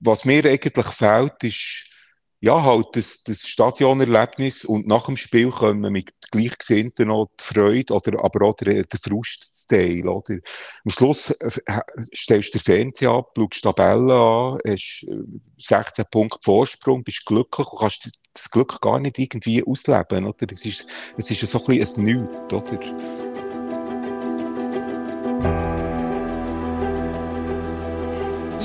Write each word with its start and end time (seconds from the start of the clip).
was 0.00 0.24
mir 0.24 0.44
eigentlich 0.44 0.86
fehlt, 0.86 1.42
ist, 1.42 1.84
ja, 2.40 2.62
halt 2.62 2.86
das, 2.92 3.24
das 3.24 3.42
Stadionerlebnis 3.48 4.64
und 4.64 4.86
nach 4.86 5.06
dem 5.06 5.16
Spiel 5.16 5.50
können 5.50 5.92
mit 5.92 6.12
Gleichgesinnten 6.30 7.08
noch 7.08 7.30
die 7.40 7.44
Freude 7.44 7.94
oder 7.94 8.22
aber 8.22 8.46
auch 8.46 8.54
den, 8.54 8.84
den 8.84 9.00
Frust 9.00 9.54
zu 9.54 9.68
teilen. 9.68 10.08
Oder? 10.08 10.34
Am 10.84 10.90
Schluss 10.90 11.30
äh, 11.30 11.50
stellst 12.14 12.54
du 12.54 12.58
den 12.58 12.64
Fernseher 12.64 13.10
ab, 13.10 13.32
schaust 13.36 13.56
die 13.56 13.60
Tabelle 13.62 14.14
an, 14.14 14.58
hast 14.68 15.06
16 15.58 16.04
äh, 16.04 16.08
Punkte 16.08 16.38
Vorsprung, 16.44 17.02
bist 17.02 17.24
glücklich 17.24 17.66
und 17.66 17.78
kannst 17.80 18.10
das 18.32 18.50
Glück 18.50 18.80
gar 18.80 19.00
nicht 19.00 19.18
irgendwie 19.18 19.64
ausleben. 19.64 20.26
Oder? 20.26 20.46
Es 20.52 20.64
ist, 20.64 20.86
es 21.16 21.30
ist 21.30 21.46
so 21.50 21.58
ein 21.58 21.78
bisschen 21.78 22.06
ein 22.06 22.28
Nichts. 22.28 22.54
Oder? 22.54 23.27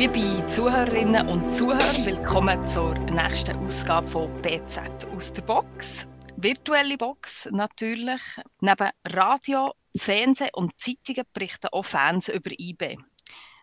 Liebe 0.03 0.45
Zuhörerinnen 0.47 1.29
und 1.29 1.49
Zuhörer, 1.49 2.05
willkommen 2.05 2.67
zur 2.67 2.93
nächsten 2.93 3.55
Ausgabe 3.59 4.05
von 4.05 4.41
BZ 4.41 5.07
aus 5.15 5.31
der 5.31 5.43
Box. 5.43 6.05
Virtuelle 6.35 6.97
Box 6.97 7.47
natürlich. 7.51 8.19
Neben 8.59 8.89
Radio, 9.05 9.71
Fernsehen 9.95 10.49
und 10.55 10.73
Zeitungen 10.77 11.25
berichten 11.31 11.69
auch 11.71 11.85
Fans 11.85 12.27
über 12.27 12.51
IB. 12.51 12.97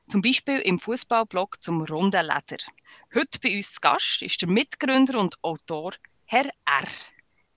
Zum 0.08 0.22
Beispiel 0.22 0.60
im 0.60 0.78
Fußballblog 0.78 1.62
zum 1.62 1.82
Runden 1.82 2.24
Leder. 2.24 2.64
Heute 3.14 3.38
bei 3.42 3.56
uns 3.56 3.74
zu 3.74 3.80
Gast 3.82 4.22
ist 4.22 4.40
der 4.40 4.48
Mitgründer 4.48 5.20
und 5.20 5.36
Autor 5.42 5.92
Herr 6.24 6.46
R. 6.46 6.88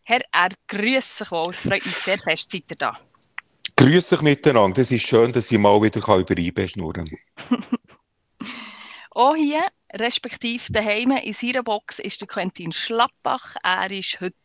Herr 0.04 0.24
R, 0.34 0.50
grüß 0.68 1.20
dich 1.20 1.32
wohl. 1.32 1.52
Es 1.52 1.62
freut 1.62 1.86
mich 1.86 1.96
sehr 1.96 2.20
fest, 2.20 2.52
seid 2.52 2.70
ihr 2.70 2.76
da. 2.76 3.00
Grüß 3.78 4.10
dich 4.10 4.22
miteinander. 4.22 4.82
Es 4.82 4.92
ist 4.92 5.08
schön, 5.08 5.32
dass 5.32 5.50
ich 5.50 5.58
mal 5.58 5.82
wieder 5.82 6.06
über 6.18 6.38
IB 6.38 6.68
schnurren 6.68 7.10
kann. 7.48 7.64
Auch 9.16 9.36
hier, 9.36 9.64
respektive 9.94 10.74
daheim 10.74 11.12
in 11.12 11.34
seiner 11.34 11.62
Box, 11.62 12.00
ist 12.00 12.20
der 12.22 12.28
Quentin 12.28 12.72
Schlappach. 12.72 13.56
Er 13.62 13.92
ist 13.92 14.20
heute, 14.20 14.36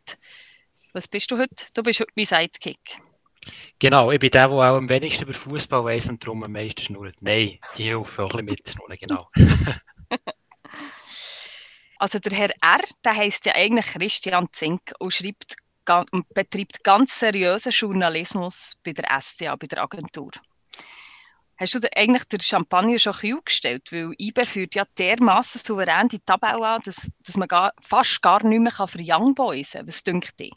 was 0.92 1.08
bist 1.08 1.30
du 1.30 1.38
heute? 1.38 1.64
Du 1.72 1.82
bist 1.82 2.00
heute 2.00 2.12
mein 2.16 2.26
Sidekick. 2.26 3.00
Genau, 3.78 4.10
ich 4.12 4.20
bin 4.20 4.30
der, 4.30 4.48
der 4.48 4.56
auch 4.56 4.76
am 4.76 4.90
wenigsten 4.90 5.22
über 5.22 5.32
Fußball 5.32 5.84
weiß 5.84 6.10
und 6.10 6.22
darum 6.22 6.44
am 6.44 6.52
meisten 6.52 6.82
schnurrt. 6.82 7.16
Nein, 7.20 7.58
ich 7.76 7.86
helfe 7.86 8.24
auch 8.24 8.34
ein 8.34 8.44
bisschen 8.44 8.76
mitzuschnurren, 8.84 8.98
genau. 9.00 9.30
also 11.98 12.18
der 12.18 12.32
Herr 12.32 12.50
R., 12.60 12.80
der 13.02 13.16
heisst 13.16 13.46
ja 13.46 13.54
eigentlich 13.54 13.86
Christian 13.86 14.48
Zink 14.52 14.92
und 14.98 15.14
schreibt 15.14 15.56
und 16.12 16.28
betreibt 16.34 16.84
ganz 16.84 17.18
seriösen 17.18 17.72
Journalismus 17.72 18.74
bei 18.84 18.92
der 18.92 19.18
SCA, 19.22 19.56
bei 19.56 19.66
der 19.66 19.82
Agentur. 19.82 20.32
Hast 21.58 21.74
du 21.74 21.80
eigentlich 21.96 22.24
den 22.24 22.40
Champagner 22.40 22.98
schon 22.98 23.14
kühl 23.14 23.40
gestellt? 23.44 23.90
Weil 23.90 24.14
IBE 24.18 24.46
führt 24.46 24.74
ja 24.76 24.84
dermaßen 24.96 25.60
souverän 25.64 26.08
die 26.08 26.20
Tabelle 26.20 26.66
an, 26.66 26.82
dass, 26.84 27.10
dass 27.24 27.36
man 27.36 27.48
gar, 27.48 27.72
fast 27.80 28.22
gar 28.22 28.44
nicht 28.46 28.60
mehr 28.60 28.86
für 28.86 28.98
Young 29.00 29.34
Boys 29.34 29.74
Was 29.84 30.04
denkt 30.04 30.34
ihr? 30.38 30.50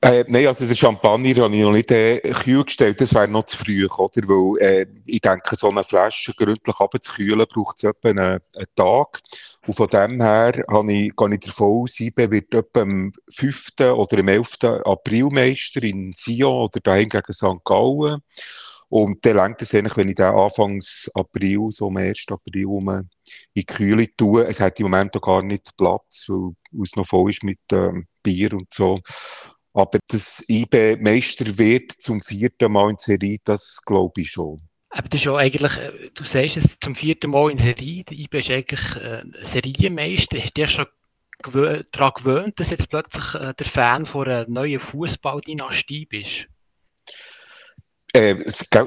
Äh, 0.00 0.24
nein, 0.28 0.46
also 0.46 0.66
der 0.66 0.74
Champagner 0.74 1.42
habe 1.42 1.56
ich 1.56 1.62
noch 1.62 1.72
nicht 1.72 1.90
äh, 1.90 2.20
kühl 2.20 2.62
gestellt, 2.62 3.00
das 3.00 3.14
wäre 3.14 3.26
noch 3.26 3.46
zu 3.46 3.56
früh, 3.56 3.86
oder? 3.86 4.28
Weil 4.28 4.62
äh, 4.62 4.86
ich 5.06 5.22
denke, 5.22 5.56
so 5.56 5.70
eine 5.70 5.82
Flasche 5.82 6.34
gründlich 6.34 6.78
abzukühlen 6.78 7.46
braucht 7.50 7.78
es 7.78 7.84
etwa 7.84 8.10
einen, 8.10 8.20
einen, 8.20 8.66
Tag. 8.76 9.20
Und 9.66 9.72
von 9.72 9.88
dem 9.88 10.20
her 10.20 10.62
habe 10.70 10.92
ich, 10.92 11.16
gehe 11.16 11.34
ich 11.34 11.40
davon 11.40 11.84
aus, 11.84 12.00
IBE 12.00 12.30
wird 12.30 12.52
etwa 12.52 12.82
am 12.82 13.12
5. 13.30 13.70
oder 13.80 14.18
am 14.18 14.28
11. 14.28 14.58
April 14.84 15.28
Meister 15.30 15.82
in 15.82 16.12
Sion 16.12 16.64
oder 16.64 16.80
daheim 16.80 17.08
gegen 17.08 17.32
St. 17.32 17.64
Gallen. 17.64 18.20
Und 18.94 19.26
dann 19.26 19.38
längt 19.38 19.60
es 19.60 19.74
eigentlich, 19.74 19.96
wenn 19.96 20.08
ich 20.08 20.14
den 20.14 20.26
Anfangs 20.26 21.10
April, 21.14 21.72
so 21.72 21.88
am 21.88 21.96
1. 21.96 22.26
April, 22.28 22.66
um 22.66 22.88
in 22.90 23.10
die 23.56 23.64
Kühle 23.64 24.06
tue. 24.16 24.46
Es 24.46 24.60
hat 24.60 24.78
im 24.78 24.84
Moment 24.84 25.16
auch 25.16 25.20
gar 25.20 25.42
nicht 25.42 25.76
Platz, 25.76 26.26
weil 26.28 26.54
es 26.80 26.94
noch 26.94 27.04
voll 27.04 27.30
ist 27.30 27.42
mit 27.42 27.58
ähm, 27.72 28.06
Bier 28.22 28.52
und 28.52 28.72
so. 28.72 29.00
Aber 29.72 29.98
dass 30.06 30.44
IB 30.48 30.98
Meister 31.00 31.58
wird 31.58 31.90
zum 31.98 32.20
vierten 32.20 32.70
Mal 32.70 32.90
in 32.90 32.98
Serie, 32.98 33.38
das 33.42 33.80
glaube 33.84 34.20
ich 34.20 34.30
schon. 34.30 34.62
Aber 34.90 35.08
das 35.08 35.22
ist 35.22 35.24
ja 35.24 35.34
eigentlich, 35.34 35.76
äh, 35.76 36.10
du 36.14 36.22
sagst 36.22 36.56
es 36.56 36.78
zum 36.78 36.94
vierten 36.94 37.32
Mal 37.32 37.50
in 37.50 37.58
Serie, 37.58 38.04
der 38.04 38.16
IB 38.16 38.38
ist 38.38 38.50
eigentlich 38.52 38.96
äh, 39.02 39.24
Serienmeister. 39.42 40.38
Hast 40.38 40.56
du 40.56 40.62
dich 40.62 40.70
schon 40.70 40.86
daran 41.90 42.12
gewöhnt, 42.14 42.60
dass 42.60 42.70
jetzt 42.70 42.90
plötzlich 42.90 43.34
äh, 43.34 43.54
der 43.54 43.66
Fan 43.66 44.06
von 44.06 44.28
einer 44.28 44.48
neuen 44.48 44.78
Fußballdynastie 44.78 46.06
bist? 46.06 46.46
Äh, 48.16 48.36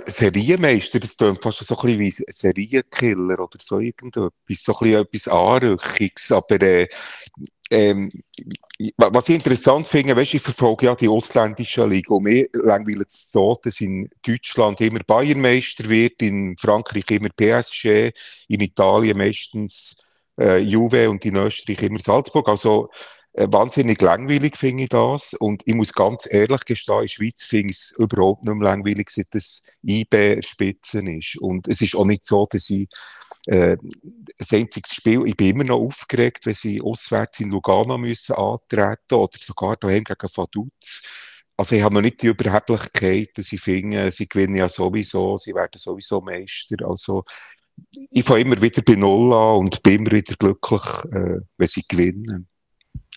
Serienmeister, 0.05 1.01
das 1.01 1.17
klingt 1.17 1.43
fast 1.43 1.61
so 1.61 1.75
ein 1.75 1.81
bisschen 1.81 1.99
wie 1.99 2.11
Serienkiller 2.29 3.37
oder 3.39 3.57
so 3.61 3.79
irgendetwas, 3.79 4.63
so 4.63 4.73
ein 4.73 4.85
bisschen 4.85 5.01
etwas 5.01 5.27
Anrüchiges, 5.27 6.31
aber 6.31 6.61
äh, 6.61 6.87
ähm, 7.69 8.09
was 8.95 9.27
ich 9.27 9.35
interessant 9.35 9.85
finde, 9.85 10.15
weißt, 10.15 10.35
ich 10.35 10.41
verfolge 10.41 10.85
ja 10.85 10.95
die 10.95 11.09
ausländische 11.09 11.85
Liga 11.85 12.13
und 12.13 12.23
mir 12.23 12.47
langweilt 12.53 13.09
es 13.09 13.29
so, 13.31 13.59
dass 13.61 13.81
in 13.81 14.09
Deutschland 14.25 14.79
immer 14.79 15.01
Bayernmeister 15.05 15.89
wird, 15.89 16.21
in 16.21 16.55
Frankreich 16.57 17.11
immer 17.11 17.29
PSG, 17.35 18.13
in 18.47 18.61
Italien 18.61 19.17
meistens 19.17 19.97
äh, 20.39 20.59
Juve 20.59 21.09
und 21.09 21.25
in 21.25 21.35
Österreich 21.35 21.81
immer 21.81 21.99
Salzburg, 21.99 22.47
also 22.47 22.89
wahnsinnig 23.37 24.01
langweilig 24.01 24.57
finde 24.57 24.83
ich 24.83 24.89
das. 24.89 25.33
Und 25.33 25.61
ich 25.65 25.75
muss 25.75 25.93
ganz 25.93 26.27
ehrlich 26.29 26.65
gestehen, 26.65 26.95
in 26.95 27.01
der 27.03 27.07
Schweiz 27.07 27.43
finde 27.43 27.71
ich 27.71 27.77
es 27.77 27.91
überhaupt 27.97 28.43
nicht 28.43 28.55
mehr 28.55 28.69
langweilig, 28.69 29.09
seit 29.09 29.27
das 29.31 29.63
IB 29.83 30.41
Spitzen 30.41 31.07
ist. 31.07 31.37
Und 31.37 31.67
es 31.67 31.81
ist 31.81 31.95
auch 31.95 32.05
nicht 32.05 32.25
so, 32.25 32.47
dass 32.49 32.69
ich 32.69 32.87
äh, 33.45 33.77
das 34.37 34.53
einzige 34.53 34.89
Spiel, 34.91 35.23
ich 35.25 35.37
bin 35.37 35.55
immer 35.55 35.63
noch 35.63 35.79
aufgeregt, 35.79 36.45
wenn 36.45 36.53
sie 36.53 36.81
auswärts 36.81 37.39
in 37.39 37.49
Lugano 37.49 37.97
müssen 37.97 38.35
antreten 38.35 39.15
oder 39.15 39.37
sogar 39.39 39.77
daheim 39.77 40.03
gegen 40.03 40.29
Vaduz. 40.35 41.03
Also 41.55 41.75
ich 41.75 41.81
habe 41.81 41.95
noch 41.95 42.01
nicht 42.01 42.21
die 42.21 42.27
Überheblichkeit, 42.27 43.29
dass 43.35 43.51
ich 43.51 43.61
finde, 43.61 44.11
sie 44.11 44.27
gewinnen 44.27 44.55
ja 44.55 44.69
sowieso, 44.69 45.37
sie 45.37 45.55
werden 45.55 45.77
sowieso 45.77 46.21
Meister. 46.21 46.87
Also 46.87 47.23
ich 48.11 48.23
fange 48.25 48.41
immer 48.41 48.61
wieder 48.61 48.81
bei 48.81 48.95
Null 48.95 49.33
an 49.33 49.57
und 49.59 49.81
bin 49.81 50.01
immer 50.01 50.11
wieder 50.11 50.35
glücklich, 50.35 50.83
äh, 51.13 51.39
wenn 51.57 51.67
sie 51.67 51.83
gewinnen. 51.87 52.47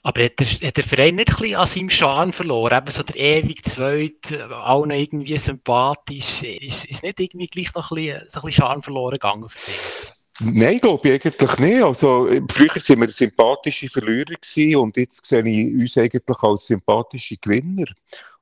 Aber 0.03 0.25
hat 0.25 0.39
der, 0.39 0.47
hat 0.47 0.77
der 0.77 0.85
Verein 0.85 1.17
nicht 1.17 1.31
ein 1.31 1.37
bisschen 1.37 1.57
an 1.57 1.67
seinem 1.67 1.91
Charme 1.91 2.33
verloren? 2.33 2.79
Eben 2.79 2.91
so 2.91 3.03
der 3.03 3.17
ewig 3.17 3.65
Zweit, 3.67 4.33
allen 4.33 4.91
irgendwie 4.91 5.37
sympathisch. 5.37 6.43
Ist, 6.43 6.87
ist 6.87 7.03
nicht 7.03 7.21
irgendwie 7.21 7.49
gleich 7.49 7.75
noch 7.75 7.91
ein 7.91 7.97
bisschen, 7.97 8.23
so 8.29 8.49
Charme 8.51 8.83
verloren 8.83 9.15
gegangen 9.15 9.49
für 9.49 9.59
dich? 9.59 10.13
Nein, 10.43 10.79
glaube 10.79 11.07
ich 11.07 11.27
eigentlich 11.27 11.59
nicht. 11.59 11.83
Also, 11.83 12.29
früher 12.51 12.69
waren 12.69 13.01
wir 13.01 13.11
sympathische 13.11 13.91
Verlierer 13.91 14.81
und 14.81 14.97
jetzt 14.97 15.27
sehe 15.27 15.47
ich 15.47 15.75
uns 15.75 15.99
eigentlich 15.99 16.23
als 16.27 16.67
sympathische 16.67 17.37
Gewinner. 17.37 17.85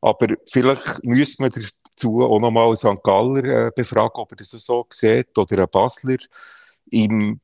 Aber 0.01 0.29
vielleicht 0.49 1.03
müsste 1.03 1.43
man 1.43 1.51
dazu 1.51 2.23
auch 2.23 2.39
nochmal 2.39 2.67
einen 2.67 2.77
St. 2.77 3.03
Galler 3.03 3.67
äh, 3.67 3.71
befragen, 3.75 4.15
ob 4.15 4.31
er 4.31 4.37
das 4.37 4.51
so 4.51 4.87
sieht, 4.91 5.37
oder 5.37 5.59
einen 5.59 5.69
Basler. 5.69 6.19
Im, 6.91 7.41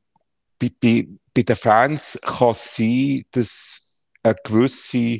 bei, 0.57 0.71
bei, 0.81 1.05
bei 1.33 1.43
den 1.43 1.55
Fans 1.57 2.17
kann 2.21 2.51
es 2.51 2.75
sein, 2.75 3.25
dass 3.31 3.84
eine 4.25 4.35
gewisse 4.43 5.17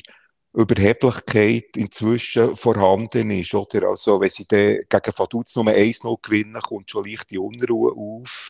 Überheblichkeit 0.54 1.76
inzwischen 1.76 2.56
vorhanden 2.56 3.30
ist. 3.30 3.54
Oder? 3.54 3.90
Also, 3.90 4.20
wenn 4.22 4.30
sie 4.30 4.48
dann 4.48 4.80
gegen 4.90 5.18
Vaduz 5.18 5.56
nur 5.56 5.68
1-0 5.68 6.18
gewinnen, 6.22 6.62
kommt 6.62 6.90
schon 6.90 7.06
leicht 7.06 7.30
die 7.30 7.38
Unruhe 7.38 7.94
auf. 7.96 8.50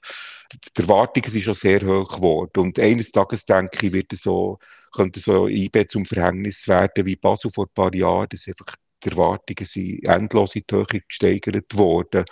Die 0.54 0.82
Erwartungen 0.82 1.30
sind 1.30 1.42
schon 1.44 1.56
sehr 1.56 1.82
hoch 1.82 2.16
geworden. 2.16 2.60
Und 2.60 2.80
eines 2.80 3.12
Tages, 3.12 3.46
denke 3.46 3.88
ich, 3.88 3.94
wird 3.94 4.12
so, 4.14 4.60
könnte 4.94 5.20
so 5.20 5.48
IB 5.48 5.88
zum 5.88 6.06
Verhängnis 6.06 6.68
werden, 6.68 7.06
wie 7.06 7.16
Basel 7.16 7.52
vor 7.52 7.66
ein 7.66 7.74
paar 7.74 7.94
Jahren. 7.94 8.28
Das 8.30 8.48
einfach, 8.48 8.76
die 9.04 9.10
Erwartungen 9.10 9.66
sind 9.66 10.06
endlos 10.06 10.56
in 10.56 10.64
die 10.70 10.76
Höhe 10.76 11.02
gesteigert 11.08 11.76
worden. 11.76 12.26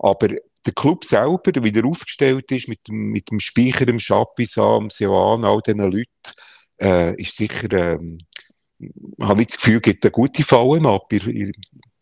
Aber 0.00 0.28
der 0.28 0.72
Club 0.74 1.04
selber, 1.04 1.52
wie 1.62 1.72
er 1.72 1.84
aufgestellt 1.84 2.50
ist, 2.50 2.68
mit 2.68 2.86
dem, 2.88 3.10
mit 3.10 3.30
dem 3.30 3.38
Speicher, 3.38 3.86
dem 3.86 3.98
dem 3.98 4.90
Seoan, 4.90 5.44
all 5.44 5.60
diesen 5.64 5.80
Leuten, 5.80 6.06
äh, 6.82 7.14
ist 7.20 7.36
sicher, 7.36 7.72
ähm, 7.72 8.18
habe 9.20 9.42
ich 9.42 9.48
das 9.48 9.56
Gefühl, 9.56 9.80
gibt 9.80 10.04
eine 10.04 10.10
gute 10.10 10.42
Fallen 10.42 10.86
ab 10.86 11.12
in, 11.12 11.52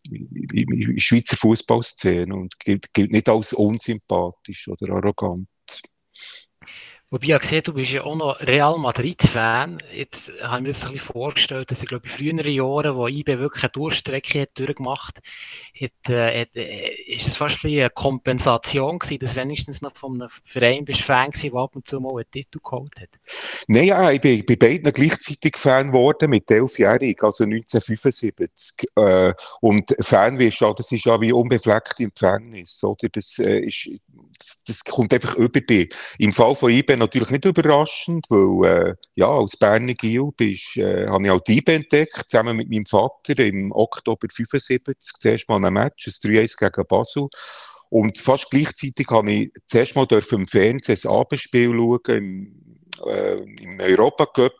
in 0.09 0.99
Schweizer 0.99 1.37
Fußballszene 1.37 2.33
und 2.33 2.59
gilt, 2.59 2.93
gilt 2.93 3.11
nicht 3.11 3.29
als 3.29 3.53
unsympathisch 3.53 4.67
oder 4.67 4.93
arrogant. 4.95 5.47
Wobei 7.13 7.27
ich 7.27 7.39
gesehen 7.39 7.61
du 7.65 7.73
bist 7.73 7.91
ja 7.91 8.05
auch 8.05 8.15
noch 8.15 8.39
Real 8.39 8.77
Madrid-Fan. 8.77 9.83
Jetzt 9.93 10.31
habe 10.41 10.59
ich 10.59 10.61
mir 10.61 10.67
das 10.69 10.85
ein 10.85 10.93
bisschen 10.93 11.13
vorgestellt, 11.13 11.69
dass 11.69 11.83
ich 11.83 11.89
glaube, 11.89 12.07
in 12.07 12.09
früheren 12.09 12.53
Jahren, 12.53 12.95
wo 12.95 13.05
IB 13.05 13.37
wirklich 13.37 13.63
eine 13.63 13.71
Durchstrecke 13.71 14.43
hat 14.43 14.51
durchgemacht 14.57 15.19
äh, 15.73 15.89
hat, 16.07 16.55
äh, 16.55 16.89
ist 17.07 17.27
es 17.27 17.35
fast 17.35 17.65
ein 17.65 17.71
eine 17.71 17.89
Kompensation 17.89 18.97
gewesen, 18.97 19.19
dass 19.19 19.35
wenigstens 19.35 19.81
noch 19.81 19.93
von 19.93 20.21
einem 20.21 20.29
Verein 20.45 20.85
bist 20.85 21.01
Fan 21.01 21.31
gewesen, 21.31 21.51
der 21.51 21.59
ab 21.59 21.75
und 21.75 21.85
zu 21.85 21.99
mal 21.99 22.11
einen 22.15 22.31
Titel 22.31 22.59
geholt 22.63 22.93
hat? 22.97 23.09
Nein, 23.67 23.87
ja, 23.87 24.09
ich 24.09 24.21
bin 24.21 24.45
bei 24.45 24.55
beiden 24.55 24.93
gleichzeitig 24.93 25.57
Fan 25.57 25.87
geworden, 25.87 26.29
mit 26.29 26.49
elfjährig, 26.49 27.21
also 27.21 27.43
1975. 27.43 28.87
Äh, 28.95 29.33
und 29.59 29.93
Fan 29.99 30.39
wirst 30.39 30.61
du, 30.61 30.73
das 30.73 30.89
ist 30.93 31.03
ja 31.03 31.19
wie 31.19 31.33
unbefleckt 31.33 31.99
im 31.99 32.11
Gefängnis, 32.13 32.81
oder? 32.85 33.09
Das, 33.09 33.37
äh, 33.37 33.65
ist, 33.65 33.89
das, 34.37 34.63
das 34.63 34.83
kommt 34.85 35.13
einfach 35.13 35.35
über 35.35 35.59
dich. 35.59 35.93
Im 36.17 36.31
Fall 36.31 36.55
von 36.55 36.71
IB 36.71 37.00
natürlich 37.01 37.29
nicht 37.29 37.45
überraschend, 37.45 38.25
weil 38.29 38.89
äh, 38.89 38.95
ja, 39.15 39.27
als 39.27 39.57
Berner 39.57 39.93
Gil 39.93 40.29
bist, 40.35 40.77
äh, 40.77 41.07
habe 41.07 41.27
ich 41.27 41.41
die 41.41 41.57
IBE 41.57 41.73
entdeckt, 41.73 42.29
zusammen 42.29 42.57
mit 42.57 42.69
meinem 42.69 42.85
Vater 42.85 43.37
im 43.39 43.71
Oktober 43.71 44.27
75, 44.31 44.95
zuerst 45.19 45.49
mal 45.49 45.63
ein 45.63 45.73
Match, 45.73 46.07
ein 46.07 46.11
3-1 46.11 46.57
gegen 46.57 46.87
Basel. 46.87 47.27
Und 47.89 48.17
fast 48.17 48.49
gleichzeitig 48.49 49.07
habe 49.09 49.31
ich 49.31 49.51
zuerst 49.67 49.95
mal 49.95 50.07
im 50.09 50.47
Fernsehen 50.47 50.97
ein 51.03 51.11
Abendspiel 51.11 51.71
schauen, 51.71 51.99
im, 52.07 52.77
äh, 53.05 53.35
im 53.35 53.79
Europacup 53.81 54.53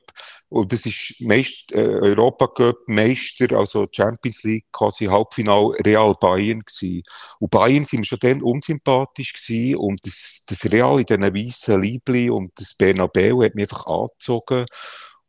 und 0.49 0.73
das 0.73 0.85
ist 0.85 1.15
meist, 1.19 1.71
äh, 1.71 1.77
Europacup 1.77 2.77
Meister, 2.87 3.57
also 3.57 3.87
Champions 3.91 4.43
League, 4.43 4.65
quasi 4.71 5.05
Halbfinal 5.05 5.71
Real 5.85 6.15
Bayern 6.19 6.61
gewesen. 6.61 7.03
Und 7.39 7.51
Bayern 7.51 7.85
sind 7.85 8.05
schon 8.07 8.19
dann 8.19 8.41
unsympathisch 8.41 9.33
gewesen 9.33 9.77
und 9.77 10.05
das, 10.05 10.43
das 10.47 10.71
Real 10.71 10.99
in 10.99 11.05
diesen 11.05 11.23
weißen 11.23 11.81
Liebli 11.81 12.29
und 12.29 12.51
das 12.55 12.73
Bernabeu 12.73 13.43
hat 13.43 13.55
mich 13.55 13.71
einfach 13.71 13.87
angezogen. 13.87 14.65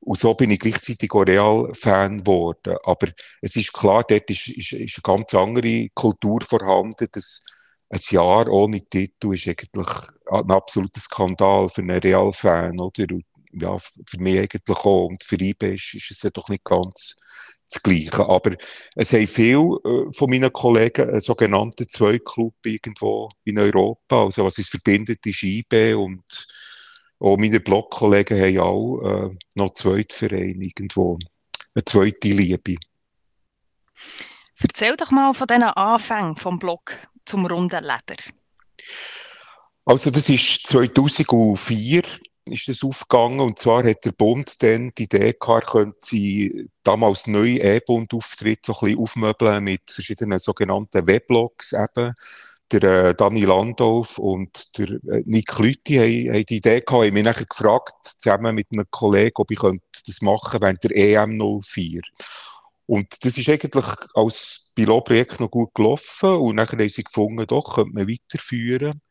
Und 0.05 0.19
so 0.19 0.35
bin 0.35 0.51
ich 0.51 0.59
gleichzeitig 0.59 1.13
auch 1.13 1.23
Real-Fan 1.23 2.25
geworden. 2.25 2.77
Aber 2.85 3.07
es 3.41 3.55
ist 3.55 3.73
klar, 3.73 4.05
dort 4.09 4.29
ist, 4.31 4.49
ist, 4.49 4.73
ist 4.73 5.01
eine 5.05 5.17
ganz 5.17 5.33
andere 5.35 5.89
Kultur 5.91 6.41
vorhanden. 6.41 7.07
Das, 7.13 7.45
ein 7.89 8.01
Jahr 8.11 8.49
ohne 8.49 8.81
Titel 8.81 9.35
ist 9.35 9.47
eigentlich 9.47 9.89
ein 10.31 10.51
absoluter 10.51 11.01
Skandal 11.01 11.69
für 11.69 11.83
einen 11.83 12.01
Real-Fan, 12.01 12.81
oder? 12.81 13.05
Und 13.13 13.25
ja, 13.53 13.77
für 13.79 14.19
mich 14.19 14.39
eigentlich 14.39 14.79
auch. 14.79 15.07
Und 15.07 15.23
für 15.23 15.41
IB 15.41 15.75
ist, 15.75 15.95
ist 15.95 16.11
es 16.11 16.23
ja 16.23 16.31
doch 16.31 16.49
nicht 16.49 16.65
ganz 16.65 17.17
das 17.71 17.83
Gleiche. 17.83 18.27
Aber 18.29 18.57
es 18.95 19.13
haben 19.13 19.27
viele 19.27 19.79
äh, 19.85 20.13
von 20.13 20.31
meinen 20.31 20.53
Kollegen 20.53 21.09
einen 21.09 21.21
sogenannten 21.21 21.89
Zweitclub 21.89 22.55
irgendwo 22.65 23.31
in 23.45 23.59
Europa. 23.59 24.25
Also 24.25 24.45
was 24.45 24.59
es 24.59 24.69
verbindet, 24.69 25.25
ist 25.27 25.43
IB 25.43 25.95
und 25.95 26.23
auch 27.19 27.37
meine 27.37 27.61
Blogkollegen 27.61 28.41
haben 28.41 28.59
auch 28.59 29.01
äh, 29.01 29.37
noch 29.55 29.67
einen 29.67 29.75
Zweitverein 29.75 30.61
irgendwo. 30.61 31.19
Eine 31.75 31.85
zweite 31.85 32.29
Liebe. 32.29 32.75
Erzähl 34.61 34.97
doch 34.97 35.11
mal 35.11 35.33
von 35.33 35.47
diesen 35.47 35.63
Anfängen 35.63 36.37
vom 36.37 36.59
Blog 36.59 36.97
zum 37.25 37.47
runden 37.47 37.83
Leder. 37.83 38.23
Also 39.85 40.11
das 40.11 40.29
ist 40.29 40.67
2004 40.67 42.03
ist 42.47 42.69
das 42.69 42.83
aufgegangen. 42.83 43.41
Und 43.41 43.59
zwar 43.59 43.85
hat 43.85 44.05
der 44.05 44.13
Bund 44.13 44.63
dann 44.63 44.93
die 44.97 45.05
Idee 45.05 45.35
gehabt, 45.39 45.69
könnte 45.69 45.99
sie 46.01 46.69
damals 46.83 47.27
neue 47.27 47.61
E-Bund-Auftritt 47.61 48.67
so 48.67 48.75
ein 48.75 48.81
bisschen 48.81 48.99
aufmöbeln 48.99 49.65
mit 49.65 49.83
verschiedenen 49.91 50.39
sogenannten 50.39 51.07
Weblogs 51.07 51.73
eben. 51.73 52.15
Der 52.71 52.83
äh, 52.83 53.15
Dani 53.15 53.45
Landolf 53.45 54.19
und 54.19 54.79
der 54.79 54.89
äh, 54.89 55.23
Nick 55.27 55.59
Lüthi 55.59 55.95
haben, 55.97 56.35
haben 56.35 56.47
die 56.47 56.57
Idee 56.57 56.81
gehabt, 56.81 57.05
haben 57.05 57.13
mich 57.13 57.25
nachher 57.25 57.45
gefragt, 57.45 57.95
zusammen 58.19 58.55
mit 58.55 58.69
einem 58.73 58.87
Kollegen, 58.91 59.35
ob 59.37 59.51
ich 59.51 59.59
könnte 59.59 59.85
das 60.07 60.23
machen 60.23 60.63
während 60.63 60.83
der 60.83 60.97
EM 60.97 61.61
04. 61.63 62.01
Und 62.87 63.25
das 63.25 63.37
ist 63.37 63.49
eigentlich 63.49 63.85
als 64.15 64.73
Pilotprojekt 64.75 65.39
noch 65.39 65.51
gut 65.51 65.75
gelaufen 65.75 66.31
und 66.31 66.57
nachher 66.57 66.79
haben 66.79 66.89
sie 66.89 67.05
gefunden, 67.05 67.47
doch, 67.47 67.75
könnte 67.75 67.93
man 67.93 68.09
weiterführen 68.09 69.03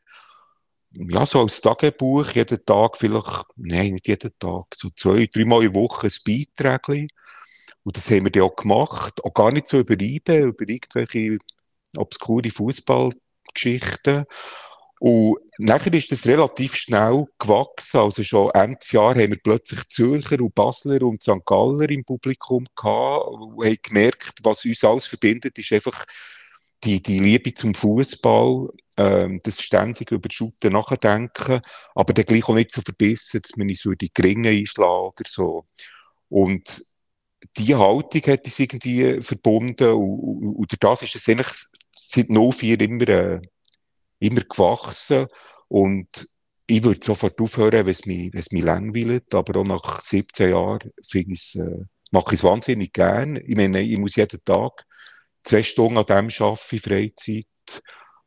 ja, 0.94 1.26
so 1.26 1.42
als 1.42 1.62
Tagebuch, 1.62 2.32
jeden 2.32 2.66
Tag 2.66 2.98
vielleicht, 2.98 3.46
nein, 3.56 3.94
nicht 3.94 4.08
jeden 4.08 4.32
Tag, 4.38 4.66
so 4.76 4.90
zwei, 4.90 5.28
dreimal 5.32 5.64
in 5.64 5.74
der 5.74 5.82
Woche 5.82 6.08
ein 6.08 6.14
Beitrag. 6.26 6.88
Und 7.84 7.98
das 7.98 8.10
haben 8.12 8.26
wir 8.26 8.32
dann 8.32 8.44
auch 8.44 8.56
gemacht. 8.56 9.24
Auch 9.24 9.34
gar 9.34 9.52
nicht 9.52 9.68
so 9.68 9.80
über 9.80 10.00
IBE, 10.00 10.40
über 10.40 10.68
irgendwelche 10.68 11.38
obskure 11.98 12.52
Fußballgeschichten. 12.52 14.26
Und 15.00 15.38
nachher 15.58 15.94
ist 15.96 16.12
das 16.12 16.28
relativ 16.28 16.76
schnell 16.76 17.26
gewachsen. 17.40 18.02
Also 18.02 18.24
schon 18.24 18.52
Ende 18.52 18.78
Jahr 18.92 19.16
haben 19.16 19.32
wir 19.32 19.40
plötzlich 19.42 19.88
Zürcher 19.90 20.40
und 20.40 20.54
Basler 20.54 21.02
und 21.02 21.24
St. 21.24 21.44
Galler 21.44 21.90
im 21.90 22.06
Publikum 22.06 22.68
gehabt 22.76 23.26
und 23.30 23.66
haben 23.66 23.78
gemerkt, 23.82 24.34
was 24.44 24.64
uns 24.64 24.84
alles 24.84 25.08
verbindet, 25.08 25.58
ist 25.58 25.72
einfach 25.72 26.06
die, 26.84 27.02
die 27.02 27.20
Liebe 27.20 27.54
zum 27.54 27.74
Fußball, 27.74 28.70
ähm, 28.98 29.40
das 29.44 29.62
ständig 29.62 30.12
über 30.12 30.28
die 30.28 30.36
Shooten 30.36 30.74
nachdenken, 30.74 31.62
aber 31.96 32.14
dann 32.14 32.26
gleich 32.26 32.48
auch 32.48 32.56
nicht 32.56 32.72
so 32.72 32.82
verbissen, 32.82 33.42
dass 33.42 33.56
man 33.56 33.70
uns 33.70 33.82
so 33.82 33.92
die 33.94 34.14
Gringe 34.14 34.50
einschlagen 34.50 35.14
oder 35.18 35.30
so. 35.30 35.66
Und 36.30 36.84
diese 37.58 37.80
Haltung 37.80 38.22
hat 38.28 38.46
uns 38.46 38.60
irgendwie 38.60 39.22
verbunden 39.22 39.92
und, 39.94 40.20
und, 40.20 40.56
und 40.56 40.84
das 40.84 41.02
ist 41.02 41.16
es 41.16 41.30
eigentlich 41.30 41.54
seit 41.92 42.30
04 42.30 42.80
immer, 42.82 43.08
äh, 43.08 43.42
immer 44.20 44.42
gewachsen 44.42 45.28
und 45.68 46.28
ich 46.68 46.84
würde 46.84 47.00
sofort 47.04 47.40
aufhören, 47.42 47.86
wenn 47.86 47.90
es 47.90 48.06
mich, 48.06 48.32
wenn 48.32 48.40
es 48.40 48.52
mich 48.52 48.64
langweilt, 48.64 49.34
aber 49.34 49.60
auch 49.60 49.66
nach 49.66 50.02
17 50.02 50.52
Jahren 50.52 50.92
finde 51.06 51.34
ich 51.34 51.56
äh, 51.56 51.86
mache 52.12 52.34
ich 52.34 52.40
es 52.40 52.44
wahnsinnig 52.44 52.94
gern. 52.94 53.38
Ich 53.38 53.56
meine, 53.56 53.82
ich 53.82 53.98
muss 53.98 54.16
jeden 54.16 54.44
Tag 54.44 54.86
zwei 55.44 55.64
Stunden 55.64 55.98
an 55.98 56.06
dem 56.06 56.30
arbeite, 56.40 56.80
Freizeit. 56.80 57.46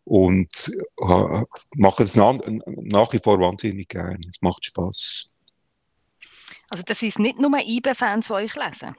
Und 0.04 0.70
äh, 1.00 1.44
mache 1.76 2.02
es 2.02 2.14
nach, 2.14 2.36
nach 2.66 3.12
wie 3.12 3.18
vor 3.18 3.40
wahnsinnig 3.40 3.88
gerne. 3.88 4.20
Es 4.30 4.42
macht 4.42 4.66
Spass. 4.66 5.30
Also 6.68 6.82
das 6.86 7.02
ist 7.02 7.18
nicht 7.18 7.38
nur 7.38 7.58
IBE-Fans, 7.58 8.26
die 8.26 8.32
euch 8.32 8.54
lesen? 8.54 8.94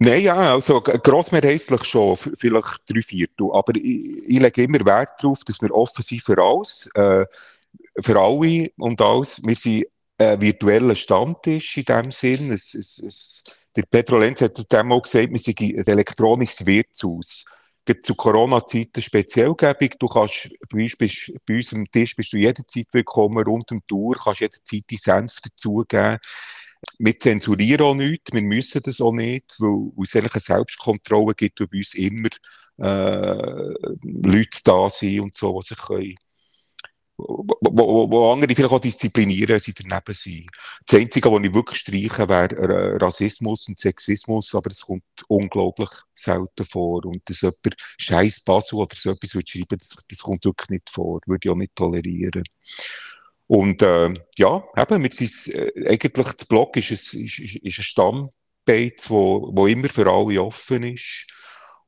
Nein, 0.00 0.22
ja, 0.22 0.54
also 0.54 0.80
grossmehrheitlich 0.80 1.84
schon, 1.84 2.16
vielleicht 2.16 2.80
drei 2.86 3.02
Viertel. 3.02 3.50
Aber 3.52 3.74
ich, 3.74 4.28
ich, 4.28 4.38
lege 4.38 4.62
immer 4.62 4.84
Wert 4.84 5.22
darauf, 5.22 5.42
dass 5.44 5.60
wir 5.60 5.74
offen 5.74 6.02
sind 6.02 6.22
für 6.22 6.38
alles, 6.38 6.88
äh, 6.94 7.24
für 8.00 8.18
alle 8.18 8.70
und 8.76 9.00
alles. 9.00 9.42
Wir 9.42 9.56
sind 9.56 9.86
ein 10.18 10.40
virtueller 10.40 10.94
Stammtisch 10.94 11.78
in 11.78 11.84
dem 11.84 12.12
Sinn. 12.12 12.50
Es, 12.52 12.74
es, 12.74 12.98
es, 12.98 13.44
der 13.78 13.84
Pedro 13.86 14.18
Lenz 14.18 14.40
hat 14.40 14.58
es 14.58 14.68
einmal 14.70 15.00
gesagt, 15.00 15.30
wir 15.30 15.38
sind 15.38 15.60
ein 15.60 15.86
elektronisches 15.86 16.66
Wirtshaus. 16.66 17.44
Zu 18.02 18.14
Corona-Zeiten 18.16 19.00
speziell 19.00 19.54
gäbig. 19.54 19.98
Du 20.00 20.08
kannst, 20.08 20.50
bei 20.68 20.82
uns, 20.82 20.96
bist, 20.96 21.32
bei 21.46 21.56
uns 21.56 21.72
am 21.72 21.86
Tisch 21.90 22.16
bist 22.16 22.32
du 22.32 22.36
jederzeit 22.36 22.88
willkommen, 22.92 23.42
rund 23.44 23.70
um 23.70 23.80
die 23.88 23.94
Uhr, 23.94 24.16
kannst 24.16 24.40
jederzeit 24.40 24.82
die 24.90 24.96
Senf 24.96 25.40
dazugeben. 25.40 26.18
Wir 26.98 27.18
zensurieren 27.18 27.86
auch 27.86 27.94
nichts, 27.94 28.32
wir 28.32 28.42
müssen 28.42 28.82
das 28.82 29.00
auch 29.00 29.12
nicht, 29.12 29.54
weil 29.58 30.04
es 30.04 30.16
eigentlich 30.16 30.34
eine 30.34 30.40
Selbstkontrolle 30.40 31.34
gibt, 31.34 31.60
wo 31.60 31.66
bei 31.66 31.78
uns 31.78 31.94
immer 31.94 32.28
äh, 32.78 33.74
Leute 34.02 34.60
da 34.64 34.90
sind 34.90 35.20
und 35.20 35.34
so, 35.36 35.60
die 35.60 35.66
sich 35.68 35.78
können 35.78 36.16
wo, 37.18 38.10
wo, 38.10 38.32
andere 38.32 38.54
vielleicht 38.54 38.72
auch 38.72 38.80
disziplinieren, 38.80 39.58
sie 39.58 39.72
daneben 39.72 40.14
sind. 40.14 40.48
Das 40.86 41.00
Einzige, 41.00 41.30
was 41.30 41.42
ich 41.42 41.54
wirklich 41.54 41.78
streichen 41.80 42.28
wäre 42.28 43.00
Rassismus 43.00 43.66
und 43.68 43.78
Sexismus, 43.78 44.54
aber 44.54 44.70
es 44.70 44.82
kommt 44.82 45.02
unglaublich 45.26 45.90
selten 46.14 46.64
vor. 46.64 47.04
Und 47.04 47.28
dass 47.28 47.40
jemand 47.40 47.74
scheiß 47.98 48.40
Basel 48.44 48.78
oder 48.78 48.94
so 48.96 49.10
etwas 49.10 49.30
schreiben 49.30 49.78
das, 49.78 49.96
das 50.08 50.18
kommt 50.20 50.44
wirklich 50.44 50.68
nicht 50.68 50.90
vor, 50.90 51.20
würde 51.26 51.40
ich 51.42 51.50
auch 51.50 51.56
nicht 51.56 51.74
tolerieren. 51.74 52.44
Und 53.48 53.82
äh, 53.82 54.14
ja, 54.36 54.62
eben, 54.76 55.02
wir 55.02 55.12
sind, 55.12 55.54
äh, 55.54 55.88
eigentlich 55.88 56.12
das 56.12 56.46
Blog 56.46 56.76
ist, 56.76 56.90
ein, 56.90 57.24
ist, 57.24 57.38
ist 57.38 57.78
ein 57.78 57.82
Stammbeiz, 57.82 59.10
wo, 59.10 59.50
wo 59.52 59.66
immer 59.66 59.88
für 59.88 60.06
alle 60.06 60.40
offen 60.40 60.84
ist. 60.84 61.26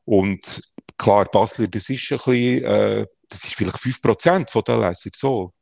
Und 0.05 0.61
klar, 0.99 1.27
Basler, 1.27 1.69
das 1.69 1.89
ist 1.89 2.11
ein 2.11 2.19
bisschen... 2.19 2.65
Äh, 2.65 3.07
das 3.31 3.45
ist 3.45 3.55
vielleicht 3.55 3.77
5% 3.77 4.51
von 4.51 4.63
den 4.63 4.81
Lesern 4.81 5.13
so. 5.15 5.53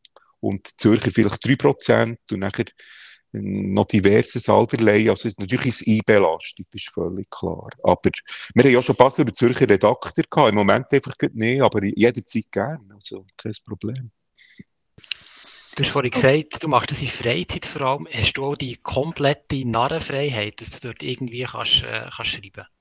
Und 0.40 0.66
Zürcher 0.66 1.10
vielleicht 1.10 1.44
3% 1.44 2.16
und 2.30 2.38
nachher 2.38 2.66
noch 3.32 3.84
diverses 3.86 4.48
allerlei. 4.48 5.10
Also 5.10 5.28
natürlich 5.38 5.66
ist 5.66 5.82
es 5.82 5.88
einbelastet, 5.88 6.66
das 6.72 6.82
ist 6.82 6.90
völlig 6.90 7.30
klar. 7.30 7.68
Aber 7.82 8.10
wir 8.54 8.64
haben 8.64 8.72
ja 8.72 8.82
schon 8.82 8.96
Basel 8.96 9.22
über 9.22 9.32
Zürcher 9.32 9.68
Redakteur 9.68 10.24
gehabt. 10.30 10.50
Im 10.50 10.54
Moment 10.54 10.92
einfach 10.92 11.14
nicht, 11.32 11.62
aber 11.62 11.84
jederzeit 11.84 12.50
gerne. 12.50 12.94
Also 12.94 13.26
kein 13.36 13.52
Problem. 13.64 14.10
Du 15.76 15.84
hast 15.84 15.92
vorhin 15.92 16.10
gesagt, 16.10 16.62
du 16.62 16.68
machst 16.68 16.90
das 16.90 17.02
in 17.02 17.08
Freizeit 17.08 17.64
vor 17.64 17.82
allem. 17.82 18.08
Hast 18.10 18.32
du 18.32 18.44
auch 18.44 18.56
die 18.56 18.76
komplette 18.76 19.64
Narrenfreiheit, 19.64 20.60
dass 20.60 20.80
du 20.80 20.88
dort 20.88 21.02
irgendwie 21.02 21.44
kannst, 21.44 21.84
äh, 21.84 22.08
kannst 22.14 22.32
schreiben 22.32 22.50
kannst? 22.54 22.77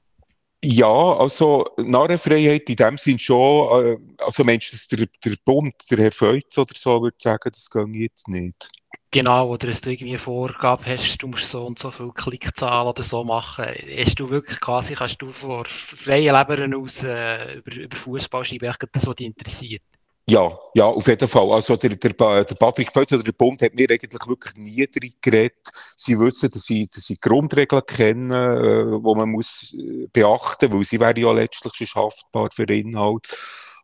Ja, 0.64 1.18
also 1.18 1.66
Narrenfreiheit 1.78 2.70
in 2.70 2.76
dem 2.76 2.98
Sinn 2.98 3.20
schon, 3.20 3.86
äh, 3.86 3.98
also 4.24 4.44
meinst 4.44 4.74
dass 4.74 4.88
der, 4.88 5.08
der 5.24 5.36
Bund, 5.46 5.76
der 5.92 6.00
Herr 6.00 6.12
Feutz 6.12 6.58
oder 6.58 6.74
so, 6.76 7.02
würde 7.02 7.18
sagen, 7.20 7.52
das 7.52 7.70
geht 7.70 7.96
jetzt 7.96 8.28
nicht? 8.28 8.68
Genau, 9.12 9.50
oder 9.50 9.68
dass 9.68 9.82
du 9.82 9.92
irgendwie 9.92 10.10
eine 10.10 10.20
Vorgabe 10.20 10.86
hast, 10.86 11.18
du 11.20 11.28
musst 11.28 11.50
so 11.50 11.66
und 11.66 11.80
so 11.80 11.92
viel 11.92 12.12
Klickzahlen 12.12 12.90
oder 12.90 13.04
so 13.04 13.24
machen. 13.24 13.66
Hast 13.98 14.20
du 14.20 14.30
wirklich 14.30 14.60
quasi, 14.60 14.96
kannst 14.96 15.22
du 15.22 15.32
vor 15.32 15.66
freien 15.66 16.36
Lebern 16.36 16.74
aus 16.74 17.04
äh, 17.04 17.56
über, 17.56 17.76
über 17.76 17.96
Fußball 17.96 18.44
schreiben, 18.44 18.74
das, 18.92 19.08
was 19.08 19.16
dich 19.16 19.28
interessiert? 19.28 19.84
Ja, 20.30 20.60
ja, 20.74 20.86
auf 20.86 21.08
jeden 21.08 21.28
Fall. 21.28 21.50
Also 21.54 21.78
der, 21.78 21.92
der, 21.96 22.12
der 22.12 22.56
Patrick 22.56 22.92
Völz 22.92 23.14
oder 23.14 23.24
der 23.24 23.32
Bund 23.32 23.62
hat 23.62 23.74
mir 23.74 23.90
eigentlich 23.90 24.28
wirklich 24.28 24.56
nie 24.56 24.86
drin 24.86 25.14
geredet. 25.22 25.56
Sie 25.96 26.20
wissen, 26.20 26.52
dass 26.52 26.64
sie, 26.66 26.90
dass 26.94 27.06
sie 27.06 27.16
Grundregeln 27.16 27.86
kennen, 27.86 28.32
äh, 28.32 29.04
wo 29.04 29.16
man 29.16 29.30
muss 29.30 29.74
äh, 29.74 30.08
beachten, 30.12 30.74
weil 30.74 30.84
sie 30.84 31.00
wären 31.00 31.16
ja 31.16 31.32
letztlich 31.32 31.90
schon 31.90 32.04
haftbar 32.04 32.50
für 32.52 32.66
Inhalt. 32.66 33.26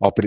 Aber 0.02 0.24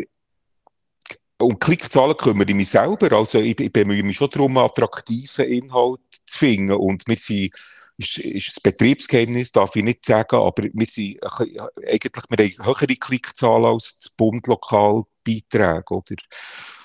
um 1.39 1.59
Klickzahlen 1.59 2.17
kümmere 2.17 2.49
ich 2.49 2.55
mich 2.55 2.71
selber. 2.71 3.13
Also 3.13 3.39
ich, 3.39 3.61
ich 3.61 3.73
bemühe 3.73 4.03
mich 4.03 4.17
schon 4.17 4.31
darum, 4.31 4.57
attraktiven 4.57 5.45
Inhalt 5.45 6.01
zu 6.25 6.39
finden. 6.39 6.73
Und 6.73 7.07
wir 7.07 7.17
sind, 7.17 7.53
ist, 7.99 8.19
ist 8.19 8.59
ein 8.59 8.71
Betriebsgeheimnis, 8.71 9.53
darf 9.53 9.77
ich 9.77 9.85
nicht 9.85 10.05
sagen, 10.05 10.37
aber 10.37 10.65
wir 10.73 10.87
sind 10.87 11.19
eigentlich, 11.23 12.25
wir 12.29 12.45
haben 12.45 12.67
höhere 12.67 12.97
Klickzahlen 12.97 13.65
als 13.65 14.01
die 14.01 14.09
Bund-Lokalbeiträge, 14.17 15.85
oder? 15.91 16.17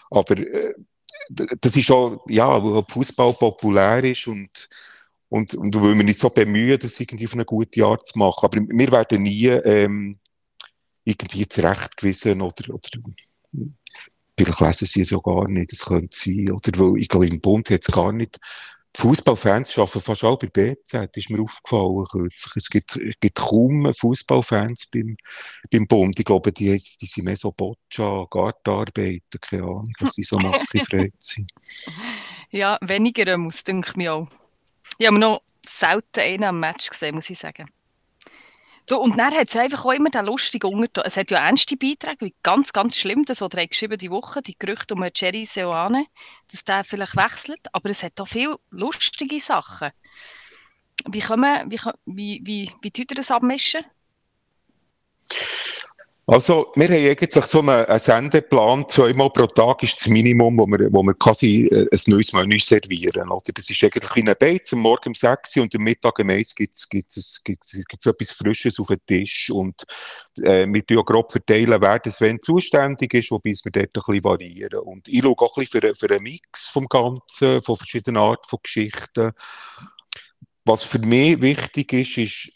Aber 0.10 0.38
äh, 0.38 0.74
das 1.30 1.76
ist 1.76 1.86
schon, 1.86 2.20
ja, 2.28 2.64
weil 2.64 2.84
Fußball 2.90 3.34
populär 3.34 4.04
ist 4.04 4.28
und 4.28 4.70
und, 5.32 5.54
und 5.54 5.74
weil 5.76 5.96
wir 5.96 6.04
nicht 6.04 6.20
so 6.20 6.30
bemühen, 6.30 6.78
das 6.78 7.00
irgendwie 7.00 7.26
auf 7.26 7.34
eine 7.34 7.46
gute 7.46 7.86
Art 7.86 8.06
zu 8.06 8.20
machen. 8.20 8.44
Aber 8.44 8.60
wir 8.60 8.92
werden 8.92 9.24
nie 9.24 9.46
ähm, 9.48 10.20
irgendwie 11.06 11.48
zurechtgewiesen 11.48 12.42
oder, 12.42 12.74
oder 12.74 12.90
vielleicht 14.38 14.60
lesen 14.60 14.88
sie 14.88 15.02
es 15.02 15.10
ja 15.10 15.20
gar 15.20 15.48
nicht, 15.48 15.72
das 15.72 15.86
könnte 15.86 16.18
sein. 16.18 16.52
Oder 16.52 16.78
weil, 16.78 17.02
ich 17.02 17.08
glaube, 17.08 17.28
im 17.28 17.40
Bund 17.40 17.70
hat 17.70 17.80
es 17.82 17.94
gar 17.94 18.12
nicht. 18.12 18.40
Fußballfans 18.98 19.78
arbeiten 19.78 20.02
fast 20.02 20.24
alle 20.24 20.38
bei 20.38 20.48
BZ, 20.48 21.16
ist 21.16 21.30
mir 21.30 21.42
aufgefallen 21.42 22.06
kürzlich. 22.12 22.56
Es 22.56 22.70
gibt, 22.70 22.96
es 22.98 23.16
gibt 23.20 23.38
kaum 23.38 23.92
Fußballfans 23.94 24.88
beim, 24.88 25.16
beim 25.72 25.88
Bund. 25.88 26.20
Ich 26.20 26.26
glaube, 26.26 26.52
die, 26.52 26.78
die 26.78 27.06
sind 27.06 27.24
mehr 27.24 27.38
so 27.38 27.52
Boccia, 27.52 28.26
Gartenarbeiter, 28.30 29.40
keine 29.40 29.64
Ahnung, 29.64 29.94
was 30.00 30.14
die 30.14 30.24
so 30.24 30.38
machen 30.38 30.66
in 30.74 30.86
Freizeit. 30.86 31.48
Ja, 32.50 32.78
weniger 32.82 33.38
muss, 33.38 33.64
denke 33.64 33.92
ich 33.92 33.96
mir 33.96 34.14
auch. 34.14 34.28
Ich 34.98 35.08
habe 35.08 35.18
noch 35.18 35.42
selten 35.66 36.20
einen 36.20 36.44
am 36.44 36.60
Match 36.60 36.90
gesehen, 36.90 37.16
muss 37.16 37.30
ich 37.30 37.40
sagen. 37.40 37.70
Du, 38.92 38.98
und 38.98 39.18
dann 39.18 39.34
hat 39.34 39.48
es 39.48 39.56
einfach 39.56 39.86
auch 39.86 39.94
immer 39.94 40.10
den 40.10 40.26
lustigen 40.26 40.68
Unterton. 40.68 41.06
Es 41.08 41.16
hat 41.16 41.32
ja 41.32 41.38
ernste 41.38 41.78
Beiträge, 41.78 42.26
wie 42.26 42.36
ganz, 42.44 42.74
ganz 42.74 42.98
schlimm, 42.98 43.24
das, 43.24 43.40
was 43.40 43.54
er 43.54 43.66
geschrieben 43.66 43.98
die 43.98 44.12
Woche, 44.12 44.42
die 44.42 44.58
Gerüchte 44.60 44.96
um 44.96 45.06
Jerry 45.16 45.46
Seoane, 45.46 46.08
dass 46.52 46.66
der 46.66 46.84
vielleicht 46.84 47.16
wechselt. 47.16 47.62
Aber 47.72 47.90
es 47.90 48.04
hat 48.04 48.20
auch 48.20 48.28
viele 48.28 48.58
lustige 48.70 49.40
Sachen. 49.40 49.92
Wie, 51.08 51.22
kommen, 51.22 51.72
wie, 51.72 51.80
wie, 52.06 52.42
wie, 52.44 52.72
wie 52.82 52.92
tut 52.92 53.12
ihr 53.12 53.16
das 53.16 53.32
abmischen? 53.32 53.86
Also, 56.32 56.72
wir 56.76 56.88
haben 56.88 57.10
eigentlich 57.10 57.46
so 57.46 57.60
einen, 57.60 57.84
einen 57.88 58.00
Sendeplan, 58.00 58.88
zweimal 58.88 59.32
pro 59.32 59.48
Tag 59.48 59.84
ist 59.84 60.00
das 60.00 60.08
Minimum, 60.08 60.60
wo 60.60 60.66
wir, 60.66 60.88
wo 60.94 61.04
wir 61.04 61.14
quasi 61.16 61.66
äh, 61.66 61.90
ein 61.92 62.00
neues 62.08 62.32
Menü 62.32 62.58
servieren. 62.58 63.30
Oder? 63.30 63.52
Das 63.54 63.70
ist 63.70 63.84
eigentlich 63.84 64.16
in 64.16 64.30
einem 64.30 64.38
Beiz, 64.40 64.72
am 64.72 64.80
Morgen 64.80 65.10
um 65.10 65.14
6 65.14 65.58
Uhr 65.58 65.64
und 65.64 65.76
am 65.76 65.84
Mittag 65.84 66.18
um 66.20 66.30
1 66.30 66.56
gibt 66.56 66.78
es 66.78 67.42
etwas 68.06 68.32
Frisches 68.32 68.80
auf 68.80 68.88
den 68.88 69.06
Tisch. 69.06 69.50
Und 69.50 69.84
äh, 70.42 70.66
wir 70.68 70.86
tun 70.86 71.00
ja 71.00 71.04
grob 71.04 71.34
verteilen, 71.34 71.82
wer 71.82 72.00
das 72.00 72.22
wenn 72.22 72.42
zuständig 72.42 73.14
ist, 73.14 73.30
wobei 73.32 73.52
wir 73.52 73.72
dort 73.74 73.88
ein 73.88 73.92
bisschen 73.92 74.24
variieren. 74.24 74.80
Und 74.80 75.10
ich 75.10 75.20
schaue 75.20 75.36
auch 75.38 75.58
ein 75.58 75.66
bisschen 75.66 75.82
für, 75.82 75.96
für 75.96 76.16
einen 76.16 76.24
Mix 76.24 76.68
vom 76.68 76.86
Ganzen, 76.86 77.62
von 77.62 77.76
verschiedenen 77.76 78.16
Arten 78.16 78.48
von 78.48 78.60
Geschichten. 78.64 79.34
Was 80.64 80.84
für 80.84 81.00
mich 81.00 81.42
wichtig 81.42 81.92
ist, 81.92 82.18
ist, 82.18 82.54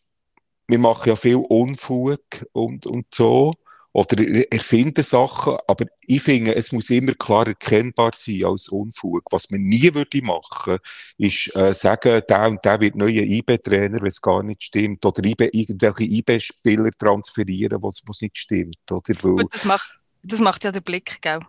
wir 0.70 0.80
machen 0.80 1.10
ja 1.10 1.18
viel 1.18 1.36
Unfug 1.36 2.22
und, 2.54 2.88
und 2.88 3.14
so 3.14 3.52
oder 3.96 4.22
erfinden 4.52 5.06
Sachen, 5.06 5.56
aber 5.68 5.86
ich 6.02 6.22
finde, 6.22 6.54
es 6.54 6.74
muss 6.74 6.90
immer 6.90 7.14
klar 7.14 7.48
erkennbar 7.48 8.12
sein 8.14 8.44
als 8.44 8.68
Unfug. 8.68 9.24
Was 9.32 9.50
man 9.50 9.62
nie 9.62 9.94
würde 9.94 10.22
machen, 10.22 10.80
ist 11.18 11.56
äh, 11.56 11.74
sagen, 11.74 12.22
der 12.28 12.50
und 12.50 12.66
der 12.66 12.82
wird 12.82 12.98
neuer 12.98 13.24
IB-Trainer, 13.24 14.02
wenn 14.02 14.08
es 14.08 14.22
gar 14.22 14.44
nicht 14.44 14.64
stimmt, 14.64 15.06
oder 15.06 15.24
IB, 15.24 15.50
irgendwelche 15.54 16.04
IB-Spieler 16.04 16.92
transferieren, 17.00 17.82
was 17.82 18.04
nicht 18.20 18.38
stimmt, 18.38 18.76
oder? 18.92 19.02
Weil, 19.22 19.44
Gut, 19.44 19.54
das 19.54 19.64
macht, 19.64 19.98
das 20.24 20.42
macht 20.42 20.66
ja 20.66 20.74
der 20.74 20.82
Blick, 20.82 21.22
gell? 21.22 21.40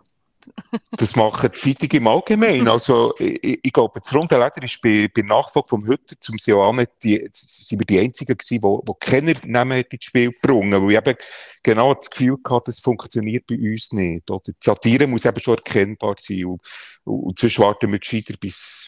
Das 0.91 1.15
machen 1.15 1.49
die 1.53 1.59
Zeitungen 1.59 2.03
im 2.03 2.07
Allgemeinen. 2.07 2.67
Also, 2.77 3.13
ich, 3.17 3.59
ich 3.63 3.73
glaube, 3.73 3.99
das 3.99 4.13
Runde 4.13 4.35
Leder 4.35 4.63
ist 4.63 4.81
bei, 4.81 5.09
bei 5.13 5.21
Nachfolge 5.21 5.69
vom 5.69 5.85
Hütter 5.85 6.15
zum 6.19 6.37
Sioane, 6.37 6.87
die, 7.03 7.27
sind 7.31 7.79
wir 7.79 7.85
die 7.85 7.99
Einzigen 7.99 8.37
gewesen, 8.37 8.61
die, 8.61 8.85
die 8.85 8.93
keiner 8.99 9.33
Namen 9.45 9.83
ins 9.89 10.03
Spiel 10.03 10.31
gebrungen 10.31 10.83
weil 10.83 10.91
ich 10.91 10.97
eben 10.97 11.17
genau 11.63 11.93
das 11.93 12.09
Gefühl 12.09 12.37
hatte, 12.47 12.71
das 12.71 12.79
funktioniert 12.79 13.47
bei 13.47 13.55
uns 13.55 13.91
nicht. 13.91 14.29
Oder? 14.29 14.43
Die 14.45 14.53
Satire 14.59 15.07
muss 15.07 15.25
eben 15.25 15.39
schon 15.39 15.55
erkennbar 15.55 16.15
sein 16.19 16.45
und, 16.45 16.61
und, 17.03 17.23
und 17.23 17.39
sonst 17.39 17.59
warten 17.59 17.91
wir 17.91 17.99
gescheiter, 17.99 18.35
bis, 18.39 18.87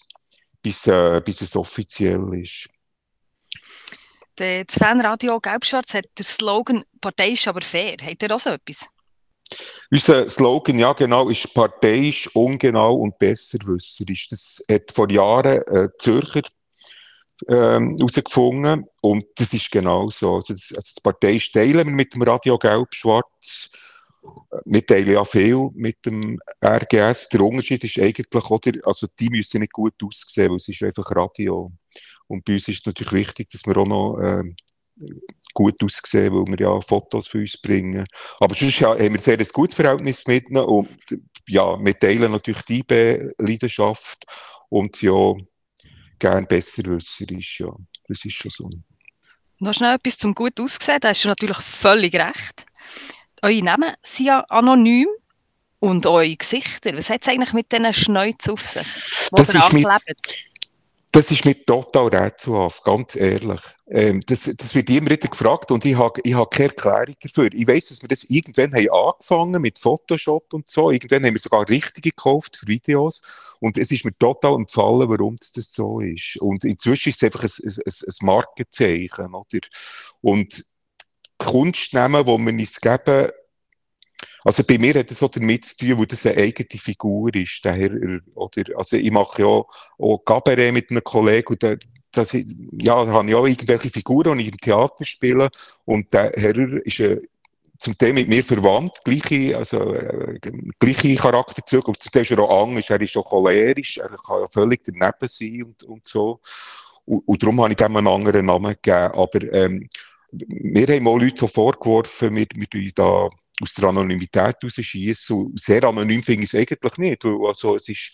bis, 0.61 0.87
äh, 0.87 1.21
bis 1.23 1.41
es 1.41 1.55
offiziell 1.55 2.27
ist. 2.33 2.69
Das 4.35 4.77
Fanradio 4.77 5.39
Gelbschwarz 5.41 5.93
hat 5.93 6.05
der 6.17 6.23
Slogan 6.23 6.83
«Partei 7.01 7.31
ist 7.31 7.47
aber 7.47 7.61
fair». 7.61 7.97
Habt 8.01 8.23
ihr 8.23 8.33
auch 8.33 8.39
so 8.39 8.51
etwas? 8.51 8.87
Unser 9.91 10.29
Slogan, 10.29 10.77
ja 10.77 10.93
genau, 10.93 11.29
ist 11.29 11.53
parteiisch, 11.53 12.29
ungenau 12.35 12.95
und 12.95 13.17
besserwisserisch. 13.17 14.29
Das 14.29 14.63
hat 14.69 14.91
vor 14.91 15.09
Jahren 15.09 15.61
äh, 15.63 15.89
Zürcher 15.97 16.43
ähm, 17.47 17.95
herausgefunden 17.97 18.85
und 19.01 19.25
das 19.35 19.53
ist 19.53 19.71
genau 19.71 20.09
so. 20.09 20.35
Also 20.35 20.53
das, 20.53 20.71
also 20.75 20.91
das 20.93 21.01
parteiisch 21.01 21.51
teilen 21.51 21.87
wir 21.87 21.93
mit 21.93 22.13
dem 22.13 22.21
Radio 22.21 22.57
Gelb-Schwarz. 22.57 23.71
Wir 24.65 24.85
teilen 24.85 25.13
ja 25.13 25.23
viel 25.23 25.69
mit 25.73 26.05
dem 26.05 26.39
RGS. 26.63 27.29
Der 27.29 27.41
Unterschied 27.41 27.83
ist 27.83 27.97
eigentlich, 27.99 28.49
oder, 28.49 28.71
also 28.83 29.07
die 29.19 29.29
müssen 29.29 29.61
nicht 29.61 29.71
gut 29.71 29.93
aussehen, 30.03 30.49
weil 30.49 30.57
es 30.57 30.67
ist 30.67 30.83
einfach 30.83 31.09
Radio. 31.15 31.71
Und 32.27 32.43
bei 32.45 32.53
uns 32.53 32.67
ist 32.67 32.81
es 32.81 32.85
natürlich 32.85 33.13
wichtig, 33.13 33.49
dass 33.49 33.65
wir 33.65 33.77
auch 33.77 33.87
noch 33.87 34.19
ähm, 34.21 34.55
gut 35.53 35.75
aussehen, 35.83 36.33
weil 36.33 36.57
wir 36.57 36.59
ja 36.59 36.81
Fotos 36.81 37.27
für 37.27 37.39
uns 37.39 37.57
bringen. 37.57 38.05
Aber 38.39 38.55
sonst 38.55 38.79
ja, 38.79 38.89
haben 38.89 39.13
wir 39.13 39.19
sehr 39.19 39.39
ein 39.39 39.47
gutes 39.53 39.75
Verhältnis 39.75 40.25
mit 40.27 40.49
ihnen 40.49 40.63
und 40.63 40.89
ja, 41.47 41.77
wir 41.83 41.99
teilen 41.99 42.31
natürlich 42.31 42.61
die 42.63 42.83
leidenschaft 43.37 44.25
und 44.69 45.01
ja, 45.01 45.33
gern 46.19 46.45
besserwisserisch, 46.45 47.61
ja. 47.61 47.71
Das 48.07 48.25
ist 48.25 48.33
schon 48.33 48.51
so. 48.51 48.69
Noch 49.59 49.73
schnell 49.73 49.95
etwas 49.95 50.17
zum 50.17 50.33
gut 50.33 50.59
aussehen, 50.59 50.99
da 51.01 51.09
hast 51.09 51.23
du 51.23 51.27
natürlich 51.27 51.57
völlig 51.57 52.15
recht. 52.15 52.65
Eure 53.41 53.63
Namen 53.63 53.93
sind 54.01 54.27
ja 54.27 54.41
anonym 54.49 55.07
und 55.79 56.05
eure 56.05 56.35
Gesichter. 56.35 56.95
Was 56.95 57.09
hat 57.09 57.21
es 57.21 57.27
eigentlich 57.27 57.53
mit 57.53 57.71
diesen 57.71 57.93
Schnäuzen 57.93 58.51
auf 58.51 58.61
sich, 58.61 58.83
die 58.83 59.35
das 59.35 59.55
ist 59.55 59.73
mit, 59.73 59.87
das 61.11 61.31
ist 61.31 61.43
mir 61.43 61.55
total 61.65 62.07
rätselhaft, 62.07 62.83
ganz 62.83 63.15
ehrlich. 63.15 63.61
Ähm, 63.87 64.21
das, 64.27 64.43
das 64.43 64.75
wird 64.75 64.89
immer 64.91 65.09
wieder 65.09 65.27
gefragt 65.27 65.71
und 65.71 65.83
ich 65.83 65.95
habe 65.95 66.21
ich 66.23 66.35
hab 66.35 66.51
keine 66.51 66.69
Erklärung 66.69 67.15
dafür. 67.21 67.49
Ich 67.51 67.67
weiss, 67.67 67.89
dass 67.89 68.01
wir 68.03 68.07
das 68.07 68.25
irgendwann 68.25 68.73
haben 68.73 68.89
angefangen 68.91 69.61
mit 69.61 69.79
Photoshop 69.79 70.53
und 70.53 70.69
so. 70.69 70.91
Irgendwann 70.91 71.25
haben 71.25 71.33
wir 71.33 71.41
sogar 71.41 71.67
richtige 71.67 72.11
gekauft 72.11 72.57
für 72.57 72.67
Videos 72.67 73.21
und 73.59 73.77
es 73.77 73.91
ist 73.91 74.05
mir 74.05 74.15
total 74.19 74.53
empfallen, 74.55 75.09
warum 75.09 75.35
das, 75.37 75.51
das 75.51 75.73
so 75.73 75.99
ist. 75.99 76.37
Und 76.37 76.63
inzwischen 76.63 77.09
ist 77.09 77.23
es 77.23 77.23
einfach 77.23 77.43
ein, 77.43 77.73
ein, 77.85 77.93
ein 78.07 78.25
Markenzeichen. 78.25 79.33
Oder? 79.33 79.67
Und 80.21 80.65
Kunstnamen, 81.39 82.25
die 82.25 82.37
wir 82.37 82.53
uns 82.53 82.79
geben, 82.79 83.31
also 84.43 84.63
bei 84.63 84.77
mir 84.77 84.93
hat 84.95 85.11
es 85.11 85.21
auch 85.21 85.31
damit 85.31 85.65
zu 85.65 85.77
tun, 85.77 85.99
weil 85.99 86.05
das 86.05 86.25
eine 86.25 86.37
eigene 86.37 86.79
Figur 86.79 87.33
ist. 87.35 87.63
Daher, 87.63 87.91
oder, 88.35 88.77
also 88.77 88.95
ich 88.95 89.11
mache 89.11 89.41
ja 89.41 89.47
auch 89.47 90.23
Cabaret 90.25 90.73
mit 90.73 90.89
einem 90.91 91.03
Kollegen 91.03 91.53
und 91.53 91.63
da, 91.63 91.75
das, 92.11 92.33
ja, 92.33 93.05
da 93.05 93.11
habe 93.11 93.29
ich 93.29 93.35
auch 93.35 93.45
irgendwelche 93.45 93.89
Figuren, 93.89 94.37
die 94.37 94.45
ich 94.45 94.51
im 94.51 94.57
Theater 94.57 95.05
spiele 95.05 95.49
und 95.85 96.11
der 96.13 96.31
Herr 96.35 96.55
ist 96.85 96.99
äh, 96.99 97.21
zum 97.79 97.97
Teil 97.97 98.13
mit 98.13 98.27
mir 98.27 98.43
verwandt, 98.43 98.91
gleiche, 99.05 99.57
also, 99.57 99.93
äh, 99.93 100.39
gleiche 100.79 101.15
Charakterzüge, 101.15 101.87
und 101.87 102.01
zum 102.01 102.11
Teil 102.11 102.23
ist 102.23 102.31
er 102.31 102.39
auch 102.39 102.67
Angst, 102.67 102.89
er 102.89 102.99
ist 102.99 103.15
auch 103.15 103.23
cholerisch, 103.23 103.97
er 103.97 104.09
kann 104.09 104.47
völlig 104.51 104.83
daneben 104.83 105.27
sein 105.27 105.63
und, 105.63 105.83
und 105.83 106.05
so. 106.05 106.41
Und, 107.05 107.25
und 107.25 107.41
darum 107.41 107.61
habe 107.61 107.71
ich 107.71 107.77
dem 107.77 107.95
einen 107.95 108.07
anderen 108.07 108.45
Namen 108.45 108.75
gegeben. 108.81 109.13
Aber 109.13 109.53
ähm, 109.53 109.87
mir 110.31 110.87
haben 110.87 111.07
auch 111.07 111.17
Leute 111.17 111.39
so 111.39 111.47
vorgeworfen, 111.47 112.35
wir, 112.35 112.47
wir 112.53 112.91
da 112.93 113.29
aus 113.61 113.73
der 113.73 113.89
Anonymität 113.89 114.57
rausschießen. 114.63 115.53
Sehr 115.55 115.83
anonym 115.83 116.23
finde 116.23 116.43
ich 116.43 116.53
es 116.53 116.59
eigentlich 116.59 116.97
nicht. 116.97 117.25
Also, 117.25 117.75
es 117.75 117.89
ist, 117.89 118.11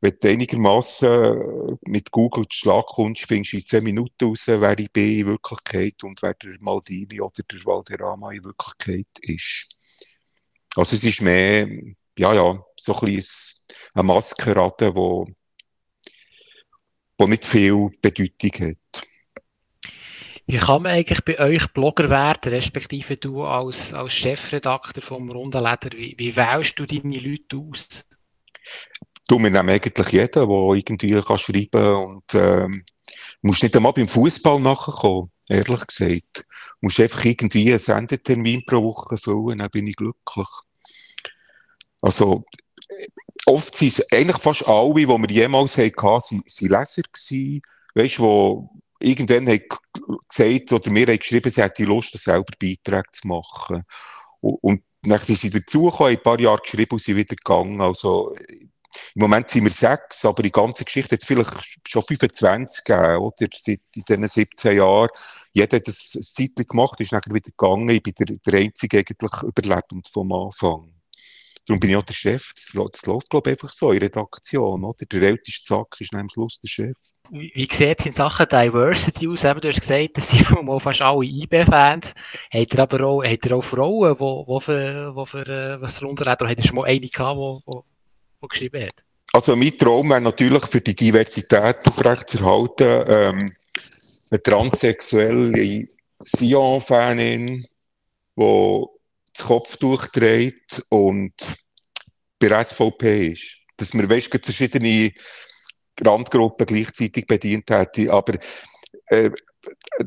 wenn 0.00 0.16
du 0.20 0.28
einigermaßen 0.28 1.78
mit 1.82 2.10
Google 2.10 2.44
die 2.44 2.56
Schlag 2.56 2.86
kommst, 2.86 3.26
findest 3.26 3.52
du 3.52 3.56
in 3.58 3.66
10 3.66 3.84
Minuten 3.84 4.24
raus, 4.24 4.44
wer 4.46 4.78
ich 4.78 4.92
bin 4.92 5.18
in 5.18 5.26
Wirklichkeit 5.26 6.02
und 6.04 6.22
wer 6.22 6.34
der 6.34 6.56
Maldini 6.60 7.20
oder 7.20 7.42
der 7.50 7.64
Valderrama 7.64 8.32
in 8.32 8.44
Wirklichkeit 8.44 9.06
ist. 9.20 9.68
Also 10.76 10.96
es 10.96 11.04
ist 11.04 11.20
mehr, 11.20 11.68
ja, 12.18 12.34
ja, 12.34 12.64
so 12.76 12.94
ein 12.94 13.06
bisschen 13.06 13.66
eine 13.94 14.04
Maskerade, 14.04 14.94
wo, 14.94 15.26
wo 17.18 17.26
nicht 17.26 17.44
viel 17.44 17.90
Bedeutung 18.00 18.68
hat. 18.68 18.87
Wie 20.50 20.56
kann 20.56 20.82
man 20.82 20.92
eigentlich 20.92 21.22
bei 21.26 21.38
euch 21.38 21.66
Blogger 21.74 22.08
werden, 22.08 22.50
respektive 22.50 23.18
du 23.18 23.44
als, 23.44 23.92
als 23.92 24.14
Chefredakteur 24.14 25.02
vom 25.02 25.30
Runden 25.30 25.62
Leder? 25.62 25.90
Wie, 25.94 26.14
wie 26.16 26.34
wählst 26.34 26.78
du 26.78 26.86
deine 26.86 27.18
Leute 27.18 27.58
aus? 27.58 28.06
Du, 29.28 29.38
wir 29.38 29.50
nehmen 29.50 29.68
eigentlich 29.68 30.08
jeden, 30.08 30.48
der 30.48 30.74
irgendwie 30.74 31.20
kann 31.20 31.36
schreiben 31.36 31.68
kann 31.70 31.96
und 31.96 32.34
ähm, 32.34 32.82
musst 33.42 33.62
nicht 33.62 33.76
einmal 33.76 33.92
beim 33.92 34.08
Fußball 34.08 34.58
nachkommen, 34.58 35.30
ehrlich 35.50 35.86
gesagt. 35.86 36.46
Du 36.46 36.76
musst 36.80 36.98
einfach 36.98 37.26
irgendwie 37.26 37.68
einen 37.68 37.78
Sendetermin 37.78 38.64
pro 38.64 38.82
Woche 38.82 39.18
füllen, 39.18 39.58
dann 39.58 39.68
bin 39.68 39.86
ich 39.86 39.96
glücklich. 39.96 40.48
Also, 42.00 42.42
oft 43.44 43.76
sind 43.76 43.88
es 43.88 44.12
eigentlich 44.12 44.38
fast 44.38 44.66
alle, 44.66 44.94
die 44.94 45.06
wir 45.06 45.30
jemals 45.30 45.76
hatten, 45.76 46.20
sind, 46.20 46.70
Leser 46.70 47.02
gewesen, 47.02 47.60
weißt, 47.94 48.18
wo 48.20 48.70
irgendwann 48.98 49.48
haben 49.48 49.62
gesagt 50.28 50.72
oder 50.72 50.90
mir 50.90 51.06
haben 51.06 51.18
geschrieben, 51.18 51.50
sie 51.50 51.62
hätten 51.62 51.86
Lust, 51.86 52.18
selber 52.18 52.52
Beiträge 52.60 53.10
zu 53.12 53.28
machen. 53.28 53.84
Und, 54.40 54.82
sind 55.04 55.38
sie 55.38 55.50
dazugekommen, 55.50 56.16
ein 56.16 56.22
paar 56.22 56.40
Jahre 56.40 56.60
geschrieben 56.60 56.92
und 56.92 57.02
sind 57.02 57.16
wieder 57.16 57.36
gegangen. 57.36 57.80
Also, 57.80 58.34
im 59.14 59.20
Moment 59.22 59.48
sind 59.50 59.64
wir 59.64 59.70
sechs, 59.70 60.24
aber 60.24 60.42
die 60.42 60.50
ganze 60.50 60.84
Geschichte 60.84 61.12
hat 61.12 61.20
es 61.20 61.26
vielleicht 61.26 61.78
schon 61.86 62.02
25 62.02 62.84
gegeben, 62.84 63.18
oder? 63.18 63.48
Seit 63.54 63.80
in 63.94 64.02
diesen 64.08 64.28
17 64.28 64.76
Jahren. 64.76 65.10
Jeder 65.52 65.76
hat 65.76 65.86
das 65.86 66.10
Zeitlich 66.10 66.68
gemacht, 66.68 67.00
ist 67.00 67.12
nachher 67.12 67.32
wieder 67.32 67.50
gegangen. 67.50 67.88
Ich 67.90 68.02
bin 68.02 68.14
der, 68.18 68.36
der 68.36 68.60
Einzige 68.60 68.98
eigentlich 68.98 69.42
überlebend 69.42 70.08
vom 70.08 70.32
Anfang. 70.32 70.97
Darum 71.68 71.80
bin 71.80 71.90
ich 71.90 71.96
auch 71.96 72.02
der 72.02 72.14
Chef. 72.14 72.54
Das, 72.54 72.72
das 72.92 73.04
läuft, 73.04 73.28
glaube 73.28 73.50
ich, 73.50 73.52
einfach 73.52 73.70
so 73.74 73.92
in 73.92 73.98
Redaktion. 73.98 74.84
Oder? 74.84 75.04
Der 75.04 75.22
älteste 75.22 75.62
Zack 75.62 76.00
ist 76.00 76.14
am 76.14 76.28
Schluss 76.30 76.58
der 76.60 76.68
Chef. 76.68 76.96
Wie, 77.30 77.52
wie 77.54 77.68
sieht 77.70 78.00
es 78.00 78.06
in 78.06 78.12
Sachen 78.14 78.46
Diversity 78.48 79.28
aus? 79.28 79.44
Eben, 79.44 79.60
du 79.60 79.68
hast 79.68 79.80
gesagt, 79.80 80.16
das 80.16 80.30
sind 80.30 80.50
mal 80.62 80.80
fast 80.80 81.02
alle 81.02 81.26
IB-Fans. 81.26 82.14
Habt 82.50 82.74
ihr 82.74 82.78
aber 82.78 83.04
auch, 83.04 83.22
habt 83.22 83.44
ihr 83.44 83.54
auch 83.54 83.62
Frauen, 83.62 84.14
die, 84.14 84.54
die 84.54 84.60
für, 84.60 85.12
die 85.14 85.26
für 85.26 85.46
äh, 85.46 85.80
was 85.82 86.00
darunter 86.00 86.30
hat? 86.30 86.40
Oder 86.40 86.50
habt 86.50 86.60
ihr 86.60 86.66
schon 86.66 86.76
mal 86.76 86.86
eine 86.86 87.06
gehabt, 87.06 87.64
die 87.66 88.48
geschrieben 88.48 88.84
hat? 88.84 89.04
Also 89.34 89.54
mein 89.54 89.76
Traum 89.76 90.08
wäre 90.08 90.22
natürlich 90.22 90.64
für 90.64 90.80
die 90.80 90.96
Diversität 90.96 91.86
aufrechtzuerhalten, 91.86 93.04
ähm, 93.06 93.52
eine 94.30 94.42
transsexuelle 94.42 95.86
Sion-Fanin, 96.24 97.62
die 98.36 98.84
das 99.38 99.46
Kopftuch 99.46 100.06
trägt 100.08 100.82
und 100.88 101.32
bei 102.38 102.48
der 102.48 102.64
SVP 102.64 103.32
ist. 103.32 103.56
Dass 103.76 103.94
man, 103.94 104.10
weißt, 104.10 104.30
verschiedene 104.42 105.12
Randgruppen 106.00 106.66
gleichzeitig 106.66 107.26
bedient 107.26 107.70
hätte. 107.70 108.12
Aber 108.12 108.34
äh, 109.06 109.30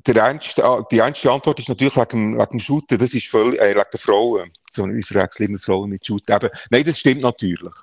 der 0.05 0.15
ernste, 0.15 0.85
die 0.91 0.99
ernste 0.99 1.31
Antwort 1.31 1.59
ist 1.59 1.69
natürlich 1.69 1.95
wegen, 1.95 2.37
wegen 2.37 2.51
dem 2.51 2.59
Shooten. 2.59 2.97
Das 2.97 3.13
ist 3.13 3.27
völlig, 3.27 3.61
äh, 3.61 3.75
wegen 3.75 3.85
der 3.91 3.99
Frauen. 3.99 4.51
So, 4.69 4.87
ich 4.87 5.05
verwechsel 5.05 5.47
immer 5.47 5.59
Frauen 5.59 5.89
mit 5.89 6.05
Shooten. 6.05 6.33
Aber, 6.33 6.49
nein, 6.69 6.83
das 6.83 6.99
stimmt 6.99 7.21
natürlich. 7.21 7.73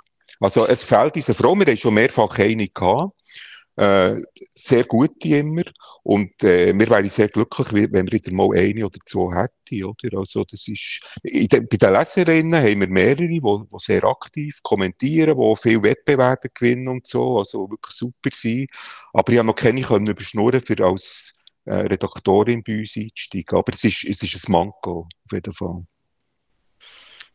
Also, 0.41 0.67
es 0.67 0.85
fehlt 0.85 1.17
diese 1.17 1.35
Frau. 1.35 1.55
Wir 1.55 1.67
haben 1.67 1.79
schon 1.79 1.95
mehrfach 1.95 2.39
eine 2.39 2.69
gehabt. 2.69 3.13
Äh, 3.79 4.21
sehr 4.57 4.83
gute 4.85 5.29
immer. 5.29 5.63
Und 6.03 6.43
äh, 6.43 6.77
wir 6.77 6.91
wären 6.91 7.09
sehr 7.09 7.29
glücklich, 7.29 7.73
wenn 7.73 8.07
wir 8.07 8.13
wieder 8.13 8.33
mal 8.33 8.49
eine 8.57 8.87
oder 8.87 8.99
zwei 9.05 9.43
hätten. 9.43 9.85
Oder? 9.85 10.19
Also 10.19 10.43
das 10.43 10.67
ist, 10.67 11.01
de, 11.23 11.61
bei 11.61 11.77
den 11.77 11.93
Leserinnen 11.93 12.61
haben 12.61 12.81
wir 12.81 12.89
mehrere, 12.89 13.29
die, 13.29 13.41
die 13.41 13.79
sehr 13.79 14.03
aktiv 14.03 14.59
kommentieren, 14.65 15.39
die 15.39 15.57
viel 15.57 15.81
Wettbewerbe 15.81 16.49
gewinnen 16.53 16.89
und 16.89 17.07
so, 17.07 17.39
also 17.39 17.71
wirklich 17.71 17.95
super 17.95 18.31
sind. 18.33 18.69
Aber 19.13 19.33
ich 19.33 19.39
habe 19.39 19.47
noch 19.47 19.55
keine 19.55 19.83
können 19.83 20.09
überschnurren, 20.09 20.61
für 20.61 20.85
als 20.85 21.39
äh, 21.67 21.75
Redaktorin 21.75 22.65
bei 22.65 22.81
uns 22.81 22.97
einzusteigen. 22.97 23.59
Aber 23.59 23.73
es 23.73 23.85
ist, 23.85 24.03
es 24.03 24.23
ist 24.25 24.49
ein 24.49 24.53
Manko, 24.53 25.07
auf 25.25 25.33
jeden 25.33 25.53
Fall. 25.53 25.87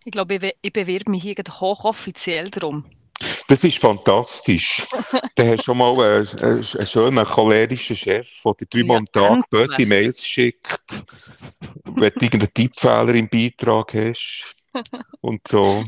Ich 0.04 0.12
glaube, 0.12 0.36
ich, 0.36 0.56
ich 0.62 0.74
bewerbe 0.74 1.10
mich 1.12 1.24
hier 1.24 1.36
hochoffiziell 1.62 2.50
darum. 2.50 2.84
Das 3.48 3.64
ist 3.64 3.78
fantastisch. 3.78 4.88
da 5.36 5.44
hast 5.46 5.60
du 5.60 5.64
schon 5.64 5.78
mal 5.78 5.92
einen, 5.92 6.28
einen, 6.40 6.64
einen 6.64 6.88
schönen 6.88 7.26
cholerischen 7.26 7.96
Chef, 7.96 8.28
der 8.44 8.54
dir 8.54 8.66
dreimal 8.68 8.98
am 8.98 9.06
Tag 9.12 9.50
böse 9.50 9.86
Mails 9.86 10.26
schickt, 10.26 10.80
wenn 11.84 12.12
du 12.14 12.26
irgendeinen 12.26 12.54
Tippfehler 12.54 13.14
im 13.16 13.30
Beitrag 13.30 13.94
hast 13.94 14.56
und 15.22 15.48
so. 15.48 15.84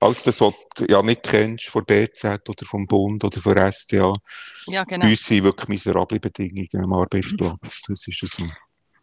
Alles 0.00 0.22
das, 0.22 0.40
was 0.40 0.54
du 0.76 0.84
ja 0.86 1.02
nicht 1.02 1.24
kennst 1.24 1.66
von 1.66 1.84
BZ 1.84 2.48
oder 2.48 2.66
vom 2.66 2.86
Bund 2.86 3.24
oder 3.24 3.40
von 3.40 3.72
STA. 3.72 4.14
Ja, 4.66 4.84
genau. 4.84 5.04
Bei 5.04 5.10
uns 5.10 5.24
sind 5.24 5.42
wirklich 5.42 5.68
miserable 5.68 6.20
Bedingungen 6.20 6.68
am 6.84 6.92
Arbeitsplatz. 6.92 7.82
Das 7.88 8.06
ist 8.06 8.20
so. 8.20 8.44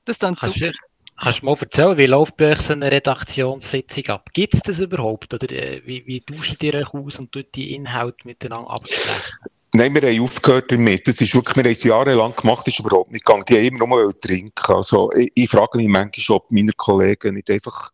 Das 0.05 0.15
ist 0.15 0.23
dann 0.23 0.37
super. 0.37 0.71
Kannst 1.17 1.41
du 1.41 1.45
mal 1.45 1.57
erzählen, 1.57 1.97
wie 1.97 2.07
läuft 2.07 2.35
bei 2.35 2.51
euch 2.51 2.61
so 2.61 2.73
eine 2.73 2.91
Redaktionssitzung 2.91 4.07
ab? 4.07 4.29
Gibt 4.33 4.53
es 4.53 4.61
das 4.61 4.79
überhaupt? 4.79 5.33
Oder 5.33 5.49
äh, 5.49 5.81
wie, 5.85 6.05
wie 6.05 6.19
tauscht 6.19 6.61
ihr 6.61 6.73
euch 6.73 6.93
aus 6.93 7.19
und 7.19 7.31
tut 7.31 7.55
die 7.55 7.73
Inhalte 7.73 8.27
miteinander 8.27 8.71
absprechen? 8.71 9.35
Nein, 9.73 9.93
wir 9.93 10.09
haben 10.09 10.21
aufgehört 10.21 10.71
damit. 10.71 11.07
Das 11.07 11.19
ist 11.21 11.33
wirklich, 11.33 11.55
wir 11.55 11.63
haben 11.63 11.71
es 11.71 11.83
jahrelang 11.83 12.35
gemacht, 12.35 12.67
ist 12.67 12.79
überhaupt 12.79 13.11
nicht 13.11 13.25
gegangen. 13.25 13.45
Die 13.47 13.55
haben 13.55 13.75
immer 13.75 13.87
nur 13.87 14.19
trinken. 14.19 14.73
Also, 14.73 15.09
ich, 15.13 15.31
ich, 15.35 15.49
frage 15.49 15.77
mich 15.77 15.87
manchmal, 15.87 16.37
ob 16.37 16.51
meine 16.51 16.71
Kollegen 16.73 17.33
nicht 17.33 17.49
einfach 17.49 17.91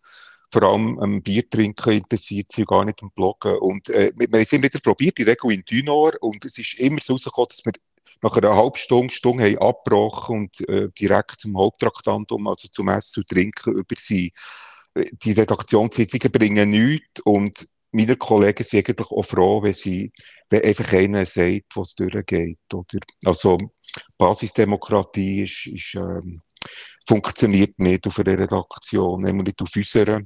vor 0.52 0.64
allem 0.64 1.00
am 1.00 1.22
Bier 1.22 1.50
trinken 1.50 1.94
interessiert 1.94 2.52
sind, 2.52 2.68
gar 2.68 2.86
nicht 2.86 3.02
am 3.02 3.12
Bloggen. 3.12 3.58
Und 3.58 3.90
äh, 3.90 4.12
wir, 4.16 4.28
wir 4.28 4.38
haben 4.38 4.44
es 4.44 4.52
immer 4.52 4.64
wieder 4.64 4.80
probiert, 4.80 5.18
die 5.18 5.24
Regel 5.24 5.52
in 5.52 5.64
Dünor, 5.64 6.14
und 6.22 6.44
es 6.44 6.58
ist 6.58 6.74
immer 6.76 7.00
so 7.02 7.14
rausgekommen, 7.14 7.48
dass 7.50 7.66
wir 7.66 7.74
nach 8.22 8.38
einer 8.38 8.56
halben 8.56 8.76
Stunde, 8.76 9.14
Stunde 9.14 9.44
haben 9.44 9.58
abgebrochen 9.58 10.38
und 10.38 10.70
äh, 10.70 10.90
direkt 11.00 11.42
zum 11.42 11.58
Haupttraktantum, 11.58 12.48
also 12.48 12.68
zum 12.68 12.90
Essen 12.90 13.22
und 13.22 13.28
Trinken 13.28 13.74
über 13.74 13.96
sie. 13.98 14.32
Die 14.96 15.32
Redaktionssitzungen 15.32 16.32
bringen 16.32 16.70
nichts 16.70 17.22
und 17.24 17.68
meine 17.94 18.16
Kollegen 18.16 18.64
sind 18.64 18.90
eigentlich 18.90 19.12
auch 19.12 19.24
froh, 19.24 19.62
wenn 19.64 19.74
sie, 19.74 20.12
wenn 20.50 20.64
einfach 20.64 20.94
einer 20.94 21.26
sagt, 21.26 21.76
was 21.76 21.96
durchgeht, 21.96 22.60
oder? 22.74 23.00
Also, 23.26 23.58
Basisdemokratie 24.18 25.44
ist, 25.44 25.68
ist 25.68 25.96
ähm, 25.96 26.42
funktioniert 27.08 27.78
nicht 27.80 28.08
auf 28.08 28.20
einer 28.20 28.38
Redaktion, 28.38 29.22
nämlich 29.22 29.48
nicht 29.48 29.62
auf 29.62 29.76
unserer. 29.76 30.22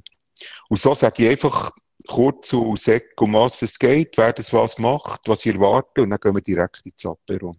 Und 0.68 0.78
so 0.78 0.94
sage 0.94 1.24
ich 1.24 1.30
einfach 1.30 1.72
kurz 2.06 2.52
und 2.52 2.78
sag, 2.78 3.02
um 3.20 3.34
was 3.34 3.62
es 3.62 3.78
geht, 3.78 4.16
wer 4.16 4.32
das 4.32 4.52
was 4.52 4.78
macht, 4.78 5.22
was 5.26 5.44
ich 5.44 5.54
erwarte, 5.54 6.02
und 6.02 6.10
dann 6.10 6.20
gehen 6.20 6.34
wir 6.34 6.42
direkt 6.42 6.86
ins 6.86 7.04
Apero. 7.04 7.52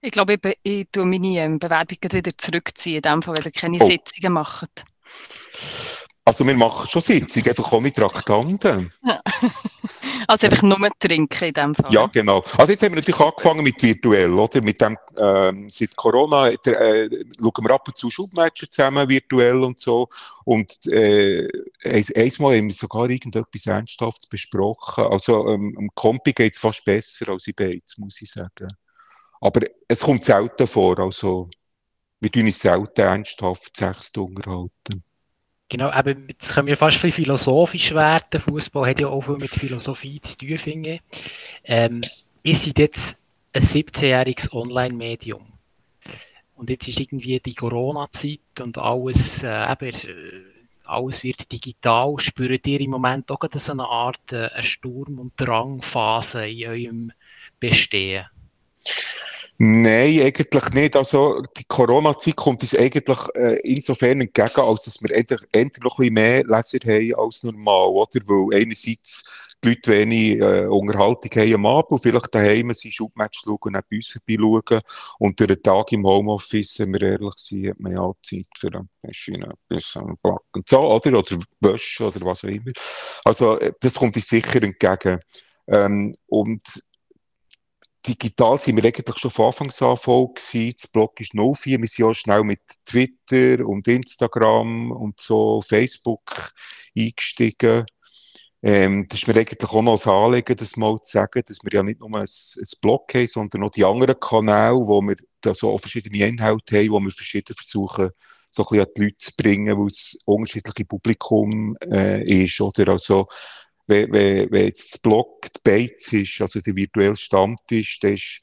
Ich 0.00 0.10
glaube, 0.10 0.34
ich, 0.34 0.58
ich 0.62 0.86
tue 0.90 1.06
meine 1.06 1.38
ähm, 1.38 1.58
Bewerbung 1.58 1.98
wieder 2.02 2.36
zurückziehen, 2.36 2.96
in 2.96 3.02
dem 3.02 3.22
Fall, 3.22 3.36
weil 3.36 3.46
ihr 3.46 3.52
keine 3.52 3.78
oh. 3.80 3.86
Sitzungen 3.86 4.32
macht. 4.32 4.84
Also 6.28 6.44
wir 6.44 6.56
machen 6.56 6.88
schon 6.88 7.02
Sitzungen, 7.02 7.48
einfach 7.48 7.72
auch 7.72 7.80
mit 7.80 7.94
Traktanten. 7.94 8.92
also 10.26 10.48
einfach 10.48 10.62
nur 10.64 10.90
trinken 10.98 11.44
in 11.44 11.54
dem 11.54 11.72
Fall. 11.72 11.92
Ja, 11.92 12.08
genau. 12.08 12.42
Also 12.58 12.72
jetzt 12.72 12.82
haben 12.82 12.90
wir 12.90 12.96
natürlich 12.96 13.20
angefangen 13.20 13.62
mit 13.62 13.80
virtuell, 13.80 14.32
oder? 14.32 14.60
Mit 14.60 14.80
dem, 14.80 14.98
ähm, 15.16 15.68
seit 15.68 15.94
Corona 15.94 16.48
äh, 16.48 16.58
schauen 16.58 17.64
wir 17.64 17.70
ab 17.70 17.86
und 17.86 17.96
zu 17.96 18.10
Schubmatcher 18.10 18.68
zusammen, 18.68 19.08
virtuell 19.08 19.62
und 19.62 19.78
so. 19.78 20.08
Und 20.44 20.72
äh, 20.86 21.46
einmal 21.84 22.56
haben 22.56 22.66
wir 22.66 22.74
sogar 22.74 23.08
irgendetwas 23.08 23.66
Ernsthaftes 23.66 24.28
besprochen. 24.28 25.04
Also 25.04 25.48
ähm, 25.48 25.88
Kompi 25.94 26.32
geht 26.32 26.54
es 26.54 26.58
fast 26.58 26.84
besser 26.84 27.28
als 27.28 27.46
in 27.46 27.54
Beiz, 27.54 27.96
muss 27.98 28.20
ich 28.20 28.32
sagen. 28.32 28.76
Aber 29.40 29.60
es 29.88 30.00
kommt 30.00 30.24
selten 30.24 30.66
vor, 30.66 30.98
also 30.98 31.48
wir 32.20 32.30
tun 32.30 32.46
uns 32.46 32.60
selten 32.60 33.00
ernsthaft 33.00 33.76
sechs 33.76 34.10
unterhalten. 34.16 35.02
Genau, 35.68 35.90
aber 35.90 36.14
jetzt 36.28 36.54
können 36.54 36.68
wir 36.68 36.76
fast 36.76 37.04
ein 37.04 37.10
philosophisch 37.10 37.92
werden. 37.92 38.40
Fußball 38.40 38.88
hat 38.88 39.00
ja 39.00 39.08
auch 39.08 39.22
viel 39.22 39.36
mit 39.36 39.50
Philosophie 39.50 40.20
zu 40.20 40.38
tun, 40.38 40.58
finde 40.58 40.90
ich. 40.94 41.00
Ähm, 41.64 42.00
ihr 42.44 42.54
seid 42.54 42.78
jetzt 42.78 43.18
ein 43.52 43.62
17-jähriges 43.62 44.52
Online-Medium. 44.52 45.44
Und 46.54 46.70
jetzt 46.70 46.88
ist 46.88 47.00
irgendwie 47.00 47.38
die 47.40 47.54
Corona-Zeit 47.54 48.60
und 48.60 48.78
alles, 48.78 49.42
äh, 49.42 49.72
eben, 49.72 49.96
äh, 50.08 50.42
alles 50.84 51.24
wird 51.24 51.50
digital. 51.50 52.14
Spürt 52.18 52.66
ihr 52.66 52.80
im 52.80 52.90
Moment 52.90 53.30
auch 53.30 53.44
so 53.54 53.72
eine 53.72 53.84
Art 53.84 54.32
äh, 54.32 54.46
eine 54.46 54.62
Sturm- 54.62 55.18
und 55.18 55.32
Drangphase 55.36 56.46
in 56.48 56.68
eurem 56.68 57.12
Bestehen? 57.58 58.26
Nein, 59.58 60.20
eigentlich 60.20 60.70
nicht. 60.74 60.96
Also, 60.96 61.40
die 61.56 61.64
Corona-Zeit 61.64 62.36
kommt 62.36 62.60
uns 62.60 62.74
eigentlich 62.74 63.18
äh, 63.34 63.58
insofern 63.60 64.20
entgegen, 64.20 64.60
als 64.60 64.84
dass 64.84 65.00
wir 65.00 65.14
endlich, 65.16 65.40
endlich 65.52 65.82
noch 65.82 65.98
ein 65.98 66.12
bisschen 66.12 66.14
mehr 66.14 66.44
Leser 66.44 66.78
haben 66.84 67.14
als 67.14 67.42
normal, 67.42 67.88
oder? 67.88 68.20
Weil 68.26 68.60
einerseits 68.60 69.24
die 69.64 69.68
Leute 69.70 69.90
wenig 69.92 70.40
äh, 70.40 70.66
Unterhaltung 70.66 71.30
haben 71.34 71.54
am 71.54 71.66
Abend 71.66 72.02
vielleicht 72.02 72.34
daheim 72.34 72.74
sind 72.74 72.92
Schubmatch 72.92 73.40
schauen 73.44 73.58
und 73.62 73.72
bei 73.72 73.96
uns 73.96 74.08
vorbeischauen. 74.08 74.82
Und 75.18 75.40
durch 75.40 75.48
den 75.48 75.62
Tag 75.62 75.90
im 75.92 76.04
Homeoffice, 76.04 76.78
wenn 76.80 76.92
wir 76.92 77.02
ehrlich 77.02 77.34
sind, 77.36 77.68
hat 77.68 77.80
man 77.80 77.92
ja 77.92 78.00
auch 78.00 78.16
Zeit 78.22 78.46
für 78.58 78.68
ein 78.74 78.88
bisschen 79.00 79.42
etwas 79.42 79.98
backen. 80.20 80.64
So, 80.68 80.80
oder? 80.80 81.18
Oder 81.18 81.38
Wäsche 81.60 82.04
oder 82.08 82.20
was 82.26 82.44
auch 82.44 82.48
immer. 82.48 82.72
Also, 83.24 83.58
äh, 83.58 83.72
das 83.80 83.94
kommt 83.94 84.16
uns 84.16 84.28
sicher 84.28 84.62
entgegen. 84.62 85.18
Ähm, 85.68 86.12
und 86.26 86.62
digital 88.06 88.58
sind 88.60 88.76
wir 88.76 88.84
eigentlich 88.84 89.18
schon 89.18 89.30
von 89.30 89.46
Anfang 89.46 89.70
an 89.70 89.96
voll 89.96 90.28
gewesen. 90.28 90.74
Das 90.80 90.90
Blog 90.90 91.20
ist 91.20 91.34
04. 91.34 91.80
Wir 91.80 91.88
sind 91.88 92.04
auch 92.04 92.14
schnell 92.14 92.42
mit 92.44 92.60
Twitter 92.84 93.66
und 93.66 93.86
Instagram 93.88 94.92
und 94.92 95.18
so 95.20 95.62
Facebook 95.62 96.52
eingestiegen. 96.96 97.84
Ähm, 98.62 99.06
das 99.08 99.20
ist 99.20 99.28
mir 99.28 99.36
eigentlich 99.36 99.70
auch 99.70 99.82
noch 99.82 100.06
ein 100.06 100.12
Anliegen, 100.12 100.56
das 100.56 100.76
mal 100.76 100.98
zu 101.02 101.12
sagen, 101.12 101.42
dass 101.46 101.58
wir 101.62 101.72
ja 101.72 101.82
nicht 101.82 102.00
nur 102.00 102.08
ein, 102.14 102.24
ein 102.24 102.78
Blog 102.80 103.12
haben, 103.14 103.26
sondern 103.26 103.64
auch 103.64 103.70
die 103.70 103.84
anderen 103.84 104.18
Kanäle, 104.18 104.76
wo 104.76 105.00
wir 105.02 105.16
da 105.40 105.54
so 105.54 105.76
verschiedene 105.78 106.26
Inhalte 106.26 106.78
haben, 106.78 106.90
wo 106.90 107.00
wir 107.00 107.10
verschiedene 107.10 107.54
versuchen, 107.54 108.10
so 108.50 108.62
ein 108.62 108.68
bisschen 108.68 108.86
an 108.86 108.92
die 108.96 109.02
Leute 109.02 109.18
zu 109.18 109.32
bringen, 109.36 109.78
weil 109.78 109.86
es 109.86 110.18
unterschiedliche 110.24 110.84
Publikum 110.86 111.76
äh, 111.84 112.44
ist. 112.44 112.60
Oder? 112.60 112.88
Also, 112.92 113.28
wenn, 113.86 114.12
wenn, 114.12 114.50
wenn 114.50 114.66
jetzt 114.66 114.94
das 114.94 115.00
Blog 115.00 115.42
die 115.42 115.60
Beiz 115.62 116.12
ist, 116.12 116.40
also 116.40 116.60
der 116.60 116.76
virtuelle 116.76 117.16
Stammtisch, 117.16 118.00
dann 118.00 118.14
ist 118.14 118.42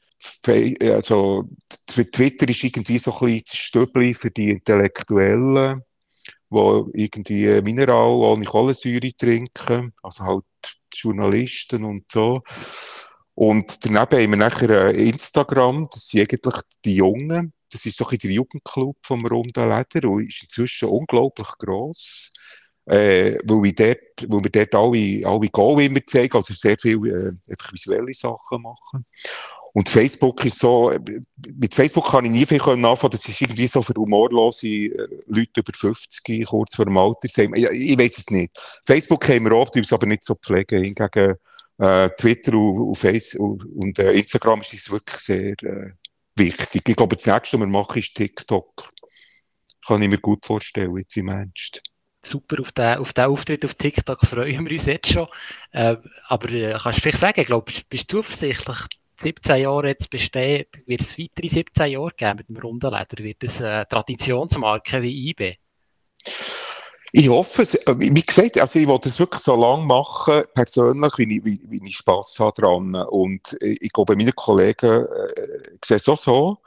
also 0.82 1.50
Twitter 1.88 2.48
ist 2.48 2.64
irgendwie 2.64 2.98
so 2.98 3.12
ein 3.12 3.20
bisschen 3.20 3.44
das 3.46 3.58
Stöbli 3.58 4.14
für 4.14 4.32
die 4.32 4.52
Intellektuellen, 4.52 5.82
die 6.50 6.84
irgendwie 6.94 7.62
Mineral 7.62 8.12
ohne 8.12 8.46
Kohlensäure 8.46 9.12
trinken, 9.18 9.94
also 10.02 10.24
halt 10.24 10.46
Journalisten 10.94 11.84
und 11.84 12.10
so. 12.10 12.42
Und 13.36 13.84
daneben 13.84 13.98
haben 13.98 14.32
wir 14.32 14.38
nachher 14.38 14.94
Instagram, 14.94 15.84
das 15.92 16.08
sind 16.08 16.22
eigentlich 16.22 16.62
die 16.86 16.96
Jungen, 16.96 17.54
das 17.72 17.86
ist 17.86 17.98
so 17.98 18.08
ein 18.08 18.18
der 18.18 18.32
Jugendclub 18.32 18.96
vom 19.02 19.26
Runden 19.26 19.70
Leder 19.70 20.08
und 20.08 20.30
ist 20.30 20.44
inzwischen 20.44 20.90
unglaublich 20.90 21.48
gross. 21.58 22.32
Äh, 22.86 23.38
weil, 23.46 23.64
wir 23.64 23.74
dort, 23.74 24.32
weil 24.32 24.44
wir 24.44 24.50
dort 24.50 24.76
alle, 24.76 25.26
alle 25.26 25.50
Go 25.50 25.80
immer 25.80 26.06
zeigen, 26.06 26.36
also 26.36 26.54
sehr 26.54 26.78
viele 26.78 27.38
äh, 27.48 27.56
visuelle 27.72 28.14
Sachen 28.14 28.62
machen. 28.62 29.06
Und 29.76 29.90
Facebook 29.90 30.46
ist 30.46 30.60
so, 30.60 30.92
mit 31.56 31.74
Facebook 31.74 32.12
kann 32.12 32.26
ich 32.26 32.32
nie 32.32 32.46
viel 32.46 32.62
anfangen, 32.62 33.12
das 33.12 33.28
ist 33.28 33.42
irgendwie 33.42 33.68
so 33.68 33.82
für 33.82 33.96
humorlose 33.96 34.68
äh, 34.68 35.08
Leute 35.26 35.62
über 35.62 35.74
50, 35.74 36.46
kurz 36.46 36.76
vor 36.76 36.86
dem 36.86 36.98
Alter. 36.98 37.20
Ich, 37.24 37.38
ich 37.38 37.98
weiß 37.98 38.18
es 38.20 38.30
nicht. 38.30 38.56
Facebook 38.86 39.28
haben 39.30 39.46
wir 39.46 39.54
auch, 39.54 39.70
die 39.70 39.82
aber 39.90 40.06
nicht 40.06 40.26
so 40.26 40.36
pflegen. 40.36 40.84
Hingegen 40.84 41.36
äh, 41.80 42.10
Twitter 42.10 42.54
und, 42.54 42.90
und, 42.90 42.98
Facebook 42.98 43.66
und 43.76 43.98
äh, 43.98 44.14
Instagram 44.14 44.62
ist 44.62 44.74
es 44.74 44.92
wirklich 44.92 45.18
sehr 45.18 45.54
äh, 45.64 45.92
wichtig. 46.36 46.88
Ich 46.88 46.96
glaube, 46.96 47.16
das 47.16 47.26
nächste, 47.26 47.60
was 47.60 47.66
wir 47.66 47.68
machen, 47.68 48.00
ist 48.00 48.14
TikTok. 48.14 48.92
Kann 49.88 50.02
ich 50.02 50.10
mir 50.10 50.20
gut 50.20 50.46
vorstellen, 50.46 50.96
jetzt 50.98 51.18
im 51.18 51.30
Ernst. 51.30 51.82
Super, 52.26 52.62
auf 52.62 52.72
den, 52.72 52.98
auf 53.00 53.14
den 53.14 53.26
Auftritt 53.26 53.66
auf 53.66 53.74
TikTok 53.76 54.26
freuen 54.26 54.66
wir 54.66 54.72
uns 54.72 54.86
jetzt 54.86 55.12
schon. 55.12 55.28
Äh, 55.72 55.98
aber 56.28 56.50
äh, 56.50 56.78
kannst 56.82 57.00
du 57.00 57.02
vielleicht 57.02 57.20
sagen, 57.20 57.44
glaube, 57.44 57.72
bist 57.90 58.12
du 58.12 58.22
zuversichtlich, 58.22 58.78
17 59.18 59.62
Jahre 59.62 59.90
jetzt 59.90 60.10
bestehen, 60.10 60.66
wird 60.86 61.02
es 61.02 61.18
weitere 61.18 61.48
17 61.48 61.92
Jahre 61.92 62.12
geben 62.16 62.38
mit 62.38 62.50
dem 62.50 62.58
Rundenleder? 62.58 63.24
Wird 63.24 63.44
es 63.44 63.62
eine 63.62 63.88
Traditionsmarke 63.88 65.02
wie 65.02 65.30
IB? 65.30 65.58
Ich 67.16 67.30
hoffe 67.30 67.62
es. 67.62 67.76
Äh, 67.76 67.96
wie 68.00 68.22
gesagt, 68.22 68.58
also 68.60 68.80
ich 68.80 68.88
wollte 68.88 69.10
es 69.10 69.20
wirklich 69.20 69.42
so 69.42 69.56
lange 69.56 69.86
machen, 69.86 70.44
persönlich, 70.56 71.14
wie 71.18 71.38
ich, 71.38 71.46
wie, 71.46 71.62
wie 71.70 71.88
ich 71.88 71.98
Spass 71.98 72.40
habe 72.40 72.60
dran. 72.60 72.96
Und 72.96 73.56
äh, 73.62 73.78
ich 73.80 73.94
glaube, 73.94 74.16
meine 74.16 74.34
Kollegen 74.34 75.06
äh, 75.06 75.78
sehen 75.86 75.98
es 75.98 76.10
auch 76.10 76.18
so. 76.18 76.58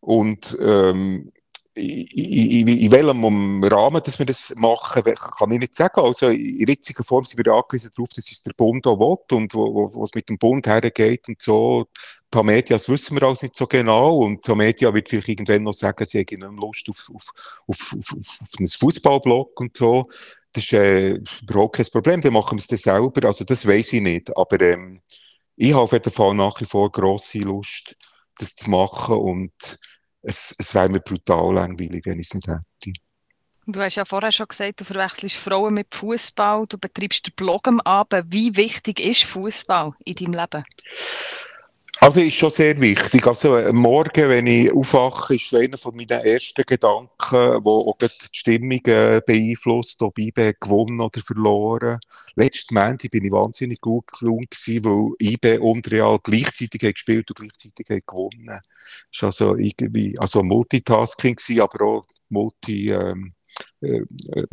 Und 0.00 0.56
ähm, 0.60 1.30
in, 1.74 2.68
in, 2.68 2.92
welchem 2.92 3.64
Rahmen 3.64 4.02
dass 4.02 4.18
wir 4.18 4.26
das 4.26 4.54
machen, 4.56 5.02
kann 5.02 5.50
ich 5.52 5.58
nicht 5.58 5.74
sagen. 5.74 6.00
Also 6.00 6.28
in 6.28 6.68
jetziger 6.68 7.02
Form 7.02 7.24
sind 7.24 7.44
wir 7.44 7.52
angewiesen 7.52 7.90
darauf, 7.96 8.10
dass 8.10 8.30
es 8.30 8.42
der 8.42 8.52
Bund 8.52 8.86
auch 8.86 8.98
will 8.98 9.36
und 9.36 9.54
wo, 9.54 9.92
wo, 9.94 10.04
es 10.04 10.14
mit 10.14 10.28
dem 10.28 10.38
Bund 10.38 10.66
hergeht 10.66 11.28
und 11.28 11.40
so. 11.40 11.86
Die 12.32 12.42
Medias 12.42 12.88
wissen 12.88 13.16
wir 13.16 13.26
alles 13.26 13.42
nicht 13.42 13.56
so 13.56 13.66
genau 13.66 14.18
und 14.18 14.46
die 14.46 14.54
Media 14.54 14.92
wird 14.92 15.08
vielleicht 15.08 15.28
irgendwann 15.28 15.62
noch 15.62 15.74
sagen, 15.74 16.04
sie 16.04 16.20
haben 16.20 16.56
Lust 16.56 16.88
auf, 16.88 17.10
auf, 17.14 17.32
auf, 17.66 17.96
auf, 17.98 18.16
auf 18.18 18.48
einen 18.58 18.68
Fußballblock 18.68 19.58
und 19.60 19.76
so. 19.76 20.08
Das 20.52 20.64
ist 20.64 20.72
äh, 20.74 21.20
überhaupt 21.42 21.76
kein 21.76 21.86
Problem, 21.86 22.20
dann 22.20 22.34
machen 22.34 22.58
wir 22.58 22.60
es 22.60 22.68
dann 22.68 22.78
selber. 22.78 23.26
Also 23.26 23.44
das 23.44 23.66
weiß 23.66 23.94
ich 23.94 24.02
nicht, 24.02 24.36
aber 24.36 24.60
ähm, 24.60 25.00
ich 25.56 25.72
habe 25.72 25.82
auf 25.82 25.92
jeden 25.92 26.12
Fall 26.12 26.34
nach 26.34 26.60
wie 26.60 26.66
vor 26.66 26.90
grosse 26.92 27.38
Lust, 27.38 27.96
das 28.38 28.56
zu 28.56 28.68
machen 28.68 29.16
und 29.16 29.52
es, 30.22 30.54
es 30.58 30.74
wäre 30.74 30.88
mir 30.88 31.00
brutal 31.00 31.54
langweilig, 31.54 32.06
wenn 32.06 32.18
ich 32.18 32.28
es 32.28 32.34
nicht 32.34 32.48
hätte. 32.48 32.92
Du 33.66 33.80
hast 33.80 33.94
ja 33.94 34.04
vorher 34.04 34.32
schon 34.32 34.48
gesagt, 34.48 34.80
du 34.80 34.84
verwechselst 34.84 35.36
Frauen 35.36 35.74
mit 35.74 35.94
Fußball, 35.94 36.66
du 36.66 36.78
betreibst 36.78 37.26
den 37.26 37.34
Blog 37.36 37.68
am 37.68 37.80
Abend. 37.80 38.24
Wie 38.28 38.56
wichtig 38.56 38.98
ist 38.98 39.24
Fußball 39.24 39.92
in 40.04 40.14
deinem 40.16 40.34
Leben? 40.34 40.64
Also 42.02 42.18
ist 42.20 42.34
schon 42.34 42.50
sehr 42.50 42.80
wichtig. 42.80 43.24
Also 43.28 43.54
äh, 43.54 43.72
morgen, 43.72 44.28
wenn 44.28 44.48
ich 44.48 44.72
aufwache, 44.72 45.36
ist 45.36 45.54
einer 45.54 45.78
von 45.78 45.94
meinen 45.94 46.08
ersten 46.08 46.64
Gedanken, 46.66 47.64
wo 47.64 47.88
auch 47.88 47.96
die 47.96 48.08
Stimmung 48.32 48.84
äh, 48.86 49.20
beeinflusst, 49.24 50.02
ob 50.02 50.18
IB 50.18 50.54
gewonnen 50.58 51.00
oder 51.00 51.20
verloren. 51.20 52.00
Letzten 52.34 52.74
Montag 52.74 53.12
bin 53.12 53.24
ich 53.24 53.30
wahnsinnig 53.30 53.80
gut 53.80 54.08
gelungen 54.18 54.48
weil 54.50 55.14
IB 55.20 55.58
und 55.58 55.88
Real 55.92 56.18
gleichzeitig 56.20 56.80
gespielt 56.80 57.30
und 57.30 57.38
gleichzeitig 57.38 57.86
gewonnen. 58.04 58.46
Das 58.48 59.22
war 59.22 59.28
also 59.28 59.54
irgendwie, 59.54 60.18
also 60.18 60.42
Multitasking 60.42 61.38
aber 61.60 61.84
auch 61.84 62.04
multi, 62.30 62.90
ähm, 62.90 63.32
äh, 63.80 64.00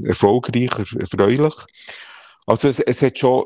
erfolgreich, 0.04 0.70
erfreulich. 1.00 1.56
Also 2.46 2.68
es, 2.68 2.80
es 2.80 3.02
hat 3.02 3.18
schon 3.18 3.46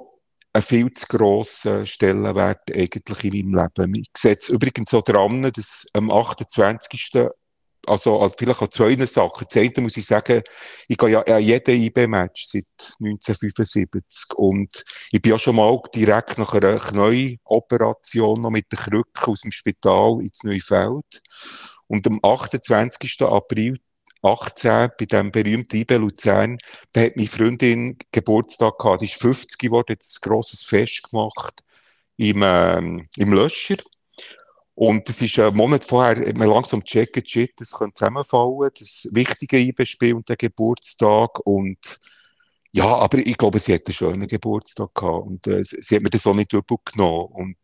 einen 0.53 0.63
viel 0.63 0.91
zu 0.91 1.07
grossen 1.07 1.87
Stellenwert 1.87 2.61
eigentlich 2.73 3.23
in 3.23 3.51
meinem 3.51 3.69
Leben. 3.77 3.95
Ich 3.95 4.09
sehe 4.15 4.35
es 4.35 4.49
übrigens 4.49 4.91
so 4.91 5.01
dran, 5.01 5.51
dass 5.51 5.87
am 5.93 6.11
28. 6.11 7.29
Also, 7.85 8.21
also 8.21 8.35
vielleicht 8.37 8.61
an 8.61 8.71
zwei 8.71 8.95
Sachen. 9.05 9.45
Das 9.49 9.57
eine 9.57 9.73
muss 9.81 9.97
ich 9.97 10.05
sagen, 10.05 10.41
ich 10.87 10.97
gehe 10.97 11.09
ja 11.09 11.21
an 11.23 11.43
jeden 11.43 11.81
IB-Match 11.81 12.47
seit 12.47 12.65
1975 13.01 14.37
und 14.37 14.85
ich 15.11 15.21
bin 15.21 15.31
ja 15.31 15.39
schon 15.39 15.57
mal 15.57 15.81
direkt 15.93 16.37
nach 16.37 16.53
einer 16.53 16.79
Knäuoperation 16.79 18.41
noch 18.41 18.51
mit 18.51 18.71
der 18.71 18.79
Krücke 18.79 19.27
aus 19.27 19.41
dem 19.41 19.51
Spital 19.51 20.21
ins 20.21 20.43
Neufeld. 20.43 21.21
Und 21.87 22.07
am 22.07 22.19
28. 22.23 23.21
April 23.23 23.79
18 24.23 24.91
bei 24.97 25.05
dem 25.05 25.31
berühmten 25.31 25.75
IB 25.77 25.97
Luzern, 25.97 26.57
da 26.93 27.01
hat 27.01 27.15
meine 27.15 27.27
Freundin 27.27 27.97
Geburtstag 28.11 28.77
gehabt. 28.77 29.01
Die 29.01 29.05
ist 29.05 29.21
50 29.21 29.59
geworden, 29.59 29.91
hat 29.91 30.01
ein 30.01 30.29
grosses 30.29 30.63
Fest 30.63 31.03
gemacht 31.09 31.61
im, 32.17 32.41
ähm, 32.43 33.07
im 33.17 33.33
Löscher. 33.33 33.77
Und 34.75 35.07
das 35.07 35.21
ist 35.21 35.37
ein 35.37 35.55
Monat 35.55 35.83
vorher, 35.83 36.27
hat 36.27 36.37
man 36.37 36.49
langsam 36.49 36.83
checken, 36.83 37.23
shit, 37.25 37.51
das 37.57 37.71
könnte 37.71 37.93
zusammenfallen, 37.93 38.71
das 38.79 39.07
wichtige 39.11 39.59
IB-Spiel 39.59 40.15
und 40.15 40.27
der 40.27 40.35
Geburtstag. 40.35 41.39
Und 41.45 41.99
ja, 42.71 42.85
aber 42.85 43.19
ich 43.19 43.37
glaube, 43.37 43.59
sie 43.59 43.73
hat 43.73 43.85
einen 43.85 43.93
schönen 43.93 44.27
Geburtstag 44.27 44.95
gehabt 44.95 45.27
und 45.27 45.45
äh, 45.47 45.63
sie 45.63 45.95
hat 45.95 46.01
mir 46.01 46.09
das 46.09 46.25
auch 46.25 46.33
nicht 46.33 46.53
übel 46.53 46.77
genommen. 46.85 47.27
Und 47.33 47.57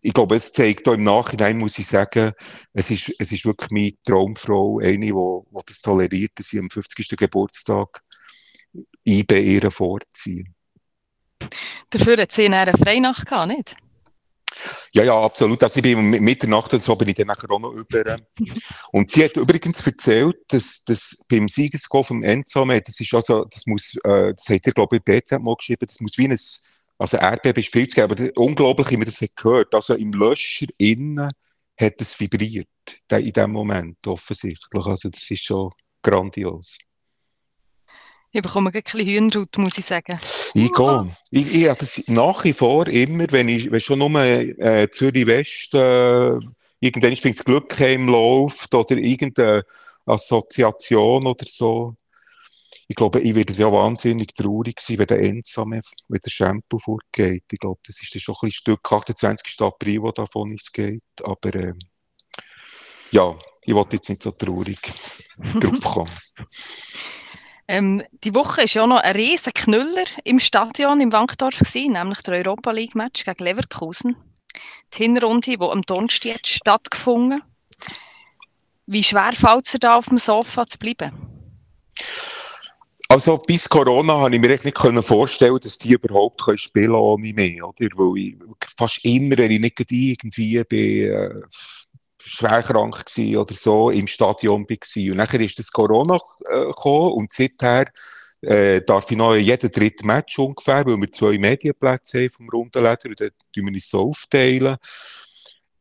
ich 0.00 0.12
glaube, 0.12 0.36
es 0.36 0.52
zeigt 0.52 0.88
auch 0.88 0.94
im 0.94 1.04
Nachhinein, 1.04 1.58
muss 1.58 1.78
ich 1.78 1.86
sagen, 1.86 2.32
es 2.72 2.90
ist, 2.90 3.12
es 3.18 3.32
ist 3.32 3.44
wirklich 3.44 3.70
meine 3.70 3.92
Traumfrau, 4.04 4.78
eine, 4.78 4.98
die, 4.98 5.12
die 5.12 5.60
das 5.66 5.80
toleriert, 5.80 6.32
dass 6.36 6.48
sie 6.48 6.58
am 6.58 6.70
50. 6.70 7.16
Geburtstag 7.16 8.02
IB 9.04 9.40
ihre 9.40 9.70
vorziehen. 9.70 10.54
Dafür 11.90 12.16
hat 12.18 12.32
sie 12.32 12.46
eine 12.46 12.72
Freinacht 12.72 13.26
gehabt, 13.26 13.48
nicht? 13.48 13.76
Ja, 14.92 15.04
ja, 15.04 15.20
absolut. 15.20 15.62
Also 15.62 15.76
ich 15.76 15.82
bin 15.82 16.10
Mitternacht 16.10 16.72
und 16.72 16.82
so 16.82 16.96
bin 16.96 17.08
ich 17.08 17.14
dann 17.14 17.28
nachher 17.28 17.50
auch 17.50 17.60
noch 17.60 17.72
über. 17.72 18.18
und 18.92 19.10
sie 19.10 19.24
hat 19.24 19.36
übrigens 19.36 19.86
erzählt, 19.86 20.36
dass, 20.48 20.82
dass 20.84 21.24
beim 21.28 21.48
Siegesgoal 21.48 22.04
vom 22.04 22.22
Enzome, 22.22 22.80
das 22.80 22.98
ist 22.98 23.14
also, 23.14 23.44
das 23.44 23.66
muss, 23.66 23.96
äh, 24.04 24.32
das 24.34 24.48
hat 24.48 24.66
ihr, 24.66 24.72
glaube 24.72 24.96
ich, 24.96 25.02
BZ 25.02 25.40
mal 25.40 25.54
geschrieben, 25.56 25.86
das 25.86 26.00
muss 26.00 26.18
wie 26.18 26.28
ein 26.28 26.38
also 26.98 27.16
Erdbeben 27.16 27.62
ist 27.62 27.72
viel 27.72 27.86
zu 27.86 27.94
geben, 27.94 28.10
aber 28.10 28.40
unglaublich, 28.40 28.90
wie 28.90 28.96
man 28.96 29.06
das 29.06 29.24
gehört. 29.36 29.72
Also 29.74 29.94
im 29.94 30.12
Löscher 30.12 30.66
innen 30.78 31.30
hat 31.78 32.00
es 32.00 32.18
vibriert, 32.18 32.66
in 33.10 33.32
dem 33.32 33.52
Moment 33.52 34.04
offensichtlich. 34.06 34.84
Also 34.84 35.08
das 35.08 35.30
ist 35.30 35.44
schon 35.44 35.70
grandios. 36.02 36.78
Ich 38.30 38.42
bekomme 38.42 38.70
ein 38.70 38.82
bisschen 38.82 39.06
Hühnerhaut, 39.06 39.56
muss 39.56 39.78
ich 39.78 39.86
sagen. 39.86 40.20
Ich 40.52 40.72
gehe. 40.72 41.16
Ich, 41.30 41.54
ich 41.54 41.68
habe 41.68 41.78
das 41.78 42.02
nach 42.08 42.44
wie 42.44 42.52
vor 42.52 42.86
immer, 42.88 43.26
wenn 43.30 43.48
ich 43.48 43.70
wenn 43.70 43.80
schon 43.80 44.00
nur 44.00 44.14
äh, 44.20 44.90
Zürich 44.90 45.26
West 45.26 45.72
äh, 45.74 46.38
irgendwann 46.80 47.16
das 47.22 47.44
Glück 47.44 47.78
läuft 47.78 48.74
oder 48.74 48.96
irgendeine 48.96 49.64
Assoziation 50.04 51.26
oder 51.26 51.46
so, 51.48 51.94
ich 52.90 52.96
glaube, 52.96 53.20
ich 53.20 53.34
werde 53.34 53.52
ja 53.52 53.70
wahnsinnig 53.70 54.32
traurig 54.32 54.80
sein, 54.80 54.98
wenn 54.98 55.06
der 55.06 55.20
Ensame, 55.20 55.82
wenn 56.08 56.20
der 56.24 56.30
Shampoo 56.30 56.78
vorgeht. 56.78 57.44
Ich 57.52 57.58
glaube, 57.58 57.80
das 57.86 58.00
ist 58.02 58.14
dann 58.14 58.20
schon 58.20 58.36
ein 58.42 58.50
Stück 58.50 58.80
28. 58.90 59.60
April, 59.60 60.02
wo 60.02 60.10
davon 60.10 60.54
es 60.54 60.72
geht. 60.72 61.02
Aber 61.22 61.54
äh, 61.54 61.74
ja, 63.10 63.36
ich 63.64 63.74
wollte 63.74 63.96
jetzt 63.96 64.08
nicht 64.08 64.22
so 64.22 64.30
traurig 64.32 64.78
drauf 65.60 65.80
kommen. 65.84 66.10
Ähm, 67.68 68.02
die 68.24 68.34
Woche 68.34 68.62
war 68.62 68.66
ja 68.66 68.86
noch 68.86 69.00
ein 69.00 69.14
riesen 69.14 69.52
Knüller 69.52 70.06
im 70.24 70.40
Stadion 70.40 71.02
im 71.02 71.12
Wankdorf, 71.12 71.58
gewesen, 71.58 71.92
nämlich 71.92 72.22
der 72.22 72.38
Europa 72.38 72.70
League 72.70 72.94
Match 72.94 73.24
gegen 73.24 73.44
Leverkusen. 73.44 74.16
Die 74.94 75.02
Hinrunde, 75.02 75.50
die 75.50 75.60
am 75.60 75.82
Donnerstag 75.82 76.46
stattgefunden 76.46 77.42
Wie 78.86 79.04
schwer 79.04 79.34
fällt 79.34 79.66
es 79.66 79.72
dir 79.72 79.78
da 79.78 79.96
auf 79.96 80.06
dem 80.06 80.16
Sofa 80.16 80.66
zu 80.66 80.78
bleiben? 80.78 81.12
Also 83.10 83.38
bis 83.38 83.66
Corona 83.66 84.18
habe 84.18 84.34
ich 84.34 84.40
mir 84.40 84.50
echt 84.50 84.66
nicht 84.66 85.06
vorstellen, 85.06 85.58
dass 85.62 85.78
die 85.78 85.94
überhaupt 85.94 86.42
können 86.42 86.58
spielen 86.58 86.92
ohne 86.92 87.32
mich, 87.32 87.62
oder? 87.62 87.88
Weil 87.94 88.18
ich 88.18 88.36
fast 88.76 89.02
immer, 89.02 89.38
wenn 89.38 89.50
ich 89.50 89.60
nicht 89.60 89.80
irgendwie 89.90 90.62
bin, 90.64 91.10
äh, 91.10 91.40
schwer 92.22 92.62
krank 92.62 93.04
oder 93.16 93.54
so, 93.54 93.88
im 93.88 94.06
Stadion 94.06 94.68
war. 94.68 95.10
Und 95.10 95.16
nachher 95.16 95.40
ist 95.40 95.58
das 95.58 95.72
Corona 95.72 96.18
äh, 96.50 96.66
gekommen 96.66 97.12
und 97.12 97.32
seither 97.32 97.86
äh, 98.42 98.82
darf 98.82 99.10
ich 99.10 99.16
noch 99.16 99.34
jeden 99.34 99.70
dritten 99.70 100.06
Match 100.06 100.38
ungefähr, 100.38 100.84
weil 100.84 100.98
wir 100.98 101.10
zwei 101.10 101.38
Medienplätze 101.38 102.24
haben 102.24 102.30
vom 102.30 102.48
Rundenleder 102.50 103.06
und 103.06 103.20
dann 103.20 103.30
tun 103.54 103.64
wir 103.64 103.72
uns 103.72 103.88
so 103.88 104.10
aufteilen. 104.10 104.76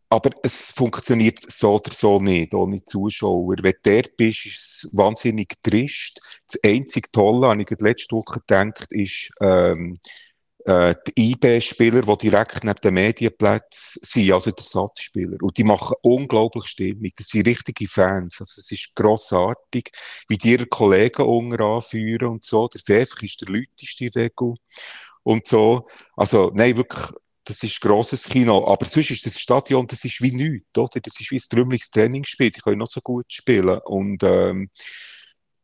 Aber 0.09 0.29
es 0.43 0.71
funktioniert 0.71 1.39
so 1.51 1.75
oder 1.75 1.91
so 1.91 2.19
nicht, 2.19 2.53
ohne 2.53 2.83
Zuschauer. 2.83 3.55
Wenn 3.59 3.73
du 3.83 3.91
dort 3.91 4.15
bist, 4.15 4.45
ist 4.45 4.57
es 4.57 4.89
wahnsinnig 4.93 5.53
trist. 5.61 6.21
Das 6.47 6.61
einzige 6.63 7.11
Tolle, 7.11 7.47
habe 7.47 7.61
ich 7.61 7.79
letzte 7.79 8.15
Woche 8.15 8.39
gedacht, 8.39 8.87
ist, 8.91 9.29
ähm, 9.41 9.97
äh, 10.67 10.95
die 11.07 11.31
IB-Spieler, 11.31 12.01
die 12.01 12.29
direkt 12.29 12.63
neben 12.63 12.79
dem 12.81 12.93
Medienplatz 12.95 13.99
sind, 14.01 14.33
also 14.33 14.51
der 14.51 14.65
Satzspieler. 14.65 15.37
Und 15.41 15.57
die 15.57 15.63
machen 15.63 15.95
unglaublich 16.01 16.65
Stimmung. 16.65 17.09
Das 17.15 17.27
sind 17.27 17.47
richtige 17.47 17.87
Fans. 17.87 18.37
Also 18.39 18.59
es 18.59 18.69
ist 18.71 18.93
grossartig, 18.93 19.91
wie 20.27 20.37
die 20.37 20.51
ihre 20.51 20.65
Kollegen 20.65 21.21
unten 21.21 21.61
anführen 21.61 22.27
und 22.27 22.43
so. 22.43 22.67
Der 22.67 22.81
Pfeff 22.81 23.23
ist 23.23 23.41
der 23.41 23.47
Lüteste 23.47 24.05
in 24.05 24.11
der 24.11 24.23
Regel. 24.23 24.55
Und 25.23 25.47
so. 25.47 25.87
Also, 26.17 26.51
nein, 26.53 26.75
wirklich, 26.75 27.11
das 27.47 27.63
ist 27.63 27.81
grosses 27.81 28.25
Kino. 28.25 28.67
Aber 28.67 28.85
sonst 28.87 29.11
ist 29.11 29.25
das 29.25 29.39
Stadion, 29.39 29.87
das 29.87 30.03
ist 30.05 30.21
wie 30.21 30.31
nichts, 30.31 30.77
oder? 30.77 30.99
Das 31.01 31.19
ist 31.19 31.31
wie 31.31 31.37
ein 31.37 31.49
trümmeliges 31.49 31.89
Trainingsspiel. 31.89 32.51
Die 32.51 32.59
können 32.59 32.79
noch 32.79 32.87
so 32.87 33.01
gut 33.01 33.31
spielen. 33.31 33.79
Und, 33.85 34.23
ähm, 34.23 34.69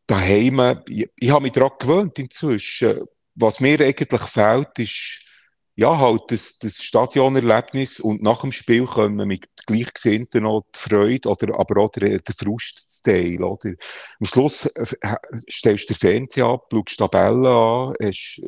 daheim, 0.08 0.82
ich, 0.88 1.10
ich 1.18 1.30
habe 1.30 1.44
mich 1.44 1.54
daran 1.54 1.72
gewöhnt 1.80 2.20
inzwischen 2.20 3.04
was 3.36 3.60
mir 3.60 3.80
eigentlich 3.80 4.22
fehlt, 4.24 4.80
ist 4.80 5.20
ja, 5.76 5.98
halt 5.98 6.22
das, 6.28 6.60
das 6.60 6.84
Stadionerlebnis 6.84 8.00
und 8.00 8.22
nach 8.22 8.42
dem 8.42 8.52
Spiel 8.52 8.86
können 8.86 9.18
wir 9.18 9.26
mit 9.26 9.48
Gleichgesinnten 9.66 10.44
noch 10.44 10.66
die 10.76 10.80
Freude 10.80 11.30
oder 11.30 11.60
aber 11.60 11.82
auch 11.82 11.90
der, 11.90 12.20
der 12.20 12.36
Frust 12.36 13.04
teilen. 13.04 13.42
Oder? 13.44 13.72
Am 14.20 14.26
Schluss 14.26 14.68
äh, 14.68 14.86
stellst 15.50 15.90
du 15.90 15.94
den 15.94 16.00
Fernseher 16.00 16.46
ab, 16.46 16.68
schaust 16.72 16.92
die 16.92 16.96
Tabelle 16.98 17.50
an, 17.50 17.94
hast 18.04 18.42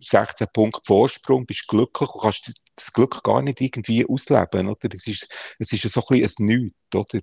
16 0.00 0.46
äh, 0.46 0.50
Punkte 0.50 0.80
Vorsprung, 0.86 1.44
bist 1.44 1.68
glücklich 1.68 2.08
und 2.08 2.22
kannst 2.22 2.50
das 2.80 2.92
Glück 2.92 3.22
gar 3.22 3.42
nicht 3.42 3.60
irgendwie 3.60 4.06
ausleben. 4.06 4.68
Oder? 4.68 4.88
Es, 4.92 5.06
ist, 5.06 5.28
es 5.58 5.72
ist 5.72 5.88
so 5.88 6.00
ein 6.00 6.20
bisschen 6.20 6.44
ein 6.44 6.46
Nichts. 6.46 6.76
Oder? 6.94 7.20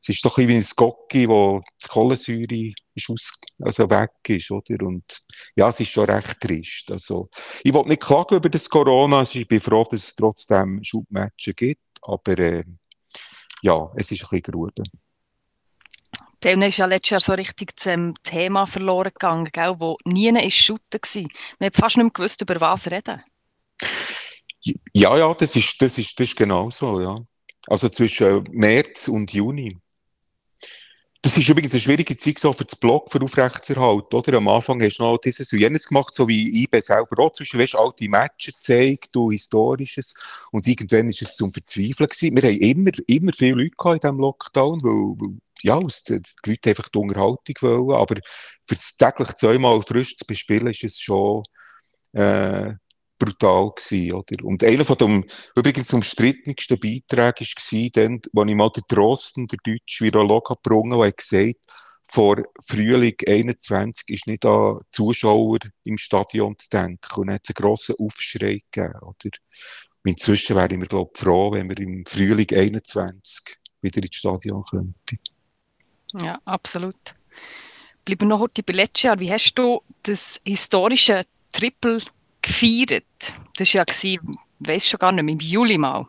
Es 0.00 0.08
ist 0.08 0.24
doch 0.24 0.38
ein 0.38 0.46
bisschen 0.46 0.62
wie 0.62 0.66
ein 0.66 0.72
Gocki, 0.76 1.28
wo 1.28 1.60
die 1.82 1.88
Kohlensäure 1.88 2.72
ist 2.94 3.10
aus, 3.10 3.32
also 3.62 3.90
weg 3.90 4.12
ist. 4.28 4.50
Oder? 4.50 4.84
Und 4.86 5.04
ja, 5.56 5.68
es 5.68 5.80
ist 5.80 5.90
schon 5.90 6.08
recht 6.08 6.40
trist. 6.40 6.90
Also, 6.90 7.28
ich 7.62 7.74
will 7.74 7.84
nicht 7.84 8.02
klagen 8.02 8.36
über 8.36 8.48
das 8.48 8.68
Corona. 8.68 9.20
Also, 9.20 9.38
ich 9.38 9.48
bin 9.48 9.60
froh, 9.60 9.86
dass 9.90 10.06
es 10.06 10.14
trotzdem 10.14 10.82
Schubmatchen 10.82 11.54
gibt. 11.54 11.80
Aber 12.02 12.38
äh, 12.38 12.64
ja, 13.62 13.90
es 13.96 14.10
ist 14.10 14.22
ein 14.22 14.28
bisschen 14.28 14.42
gerufen. 14.42 14.84
Dem 16.44 16.60
ist 16.60 16.76
ja 16.76 16.84
letztes 16.84 17.10
Jahr 17.10 17.20
so 17.20 17.32
richtig 17.32 17.80
zum 17.80 18.12
Thema 18.22 18.66
verloren 18.66 19.12
gegangen, 19.14 19.48
gell, 19.50 19.76
wo 19.78 19.96
nie 20.04 20.28
ist 20.28 20.56
Schutten 20.56 21.00
war. 21.00 21.22
Man 21.58 21.66
hat 21.68 21.74
fast 21.74 21.96
nicht 21.96 22.04
mehr 22.04 22.12
gewusst, 22.12 22.42
über 22.42 22.60
was 22.60 22.90
reden. 22.90 23.22
Ja, 24.94 25.16
ja, 25.16 25.34
das 25.34 25.56
ist, 25.56 25.80
das 25.82 25.98
ist, 25.98 26.18
das 26.18 26.28
ist 26.28 26.36
genau 26.36 26.70
so, 26.70 27.00
ja. 27.00 27.18
Also 27.66 27.88
zwischen 27.88 28.44
März 28.52 29.08
und 29.08 29.32
Juni. 29.32 29.78
Das 31.22 31.38
ist 31.38 31.48
übrigens 31.48 31.72
eine 31.72 31.80
schwierige 31.80 32.18
Zeit 32.18 32.38
so 32.38 32.52
für 32.52 32.66
das 32.66 32.76
Blog 32.76 33.10
für 33.10 33.22
aufrechtzuerhalten, 33.22 34.14
oder? 34.14 34.36
Am 34.36 34.46
Anfang 34.46 34.82
hast 34.82 34.98
du 34.98 35.04
noch 35.04 35.16
dieses 35.16 35.50
und 35.54 35.58
jenes 35.58 35.88
gemacht, 35.88 36.12
so 36.12 36.28
wie 36.28 36.62
IB 36.64 36.80
selber 36.82 37.18
auch. 37.24 37.32
Zwischen, 37.32 37.58
weißt, 37.58 37.76
alte 37.76 38.08
Matches 38.10 38.54
gezeigt, 38.56 39.08
du 39.12 39.30
Historisches. 39.30 40.14
Und 40.52 40.66
irgendwann 40.66 41.08
ist 41.08 41.22
es 41.22 41.34
zum 41.36 41.50
Verzweifeln 41.50 42.08
gewesen. 42.10 42.36
Wir 42.36 42.42
haben 42.42 42.58
immer, 42.60 42.90
immer 43.06 43.32
viele 43.32 43.54
Leute 43.62 43.70
gehabt 43.70 43.94
in 43.94 44.00
diesem 44.00 44.18
Lockdown, 44.18 44.82
weil, 44.82 45.18
weil 45.18 45.38
ja, 45.62 45.80
die 45.80 46.50
Leute 46.50 46.68
einfach 46.70 46.88
die 46.90 46.98
Unterhaltung 46.98 47.54
wollen. 47.62 47.98
Aber 48.02 48.16
für 48.62 48.74
das 48.74 48.94
täglich 48.98 49.32
zweimal 49.36 49.80
frisch 49.80 50.16
zu 50.16 50.26
bespielen, 50.26 50.66
ist 50.66 50.84
es 50.84 51.00
schon, 51.00 51.42
äh, 52.12 52.74
brutal 53.18 53.72
gewesen, 53.76 54.12
oder? 54.12 54.44
Und 54.44 54.62
einer 54.64 54.84
von 54.84 54.96
dem, 54.96 55.24
übrigens 55.56 55.92
umstrittensten 55.92 56.78
Beiträgen 56.78 57.46
war 57.46 57.90
dann, 57.92 58.20
wo 58.32 58.44
ich 58.44 58.54
mal 58.54 58.70
den 58.70 58.82
Drosten, 58.88 59.46
der 59.46 59.58
deutsche 59.64 60.04
Virologe, 60.04 60.54
gebrungen 60.54 60.98
habe, 60.98 61.12
gesagt 61.12 61.60
vor 62.06 62.42
Frühling 62.64 63.16
21 63.26 64.08
ist 64.08 64.26
nicht 64.26 64.44
an 64.44 64.80
Zuschauer 64.90 65.58
im 65.84 65.98
Stadion 65.98 66.56
zu 66.58 66.68
denken. 66.70 66.98
Und 67.16 67.26
dann 67.26 67.34
hat 67.34 67.42
es 67.44 67.56
einen 67.56 67.66
grossen 67.66 67.96
Aufschrei 67.98 68.62
gegeben, 68.70 68.98
oder? 69.00 69.06
Und 69.06 69.40
inzwischen 70.04 70.54
wäre 70.54 70.70
ich 70.70 70.78
mir, 70.78 70.86
glaube 70.86 71.10
froh, 71.16 71.52
wenn 71.52 71.68
wir 71.68 71.78
im 71.78 72.04
Frühling 72.06 72.46
21 72.52 73.56
wieder 73.80 74.02
ins 74.02 74.16
Stadion 74.16 74.62
könnten. 74.64 75.18
Ja, 76.20 76.40
absolut. 76.44 77.14
Bleiben 78.04 78.28
noch 78.28 78.40
heute 78.40 78.62
bei 78.62 78.74
letztes 78.74 79.02
Jahr. 79.02 79.18
Wie 79.18 79.32
hast 79.32 79.54
du 79.54 79.82
das 80.02 80.40
historische 80.44 81.24
Triple 81.52 82.00
gefeiert? 82.44 83.04
Das 83.56 83.74
war 83.74 83.86
ja, 84.02 84.18
weiß 84.60 84.88
schon 84.88 84.98
gar 84.98 85.12
nicht 85.12 85.28
im 85.28 85.40
Juli 85.40 85.78
mal. 85.78 86.06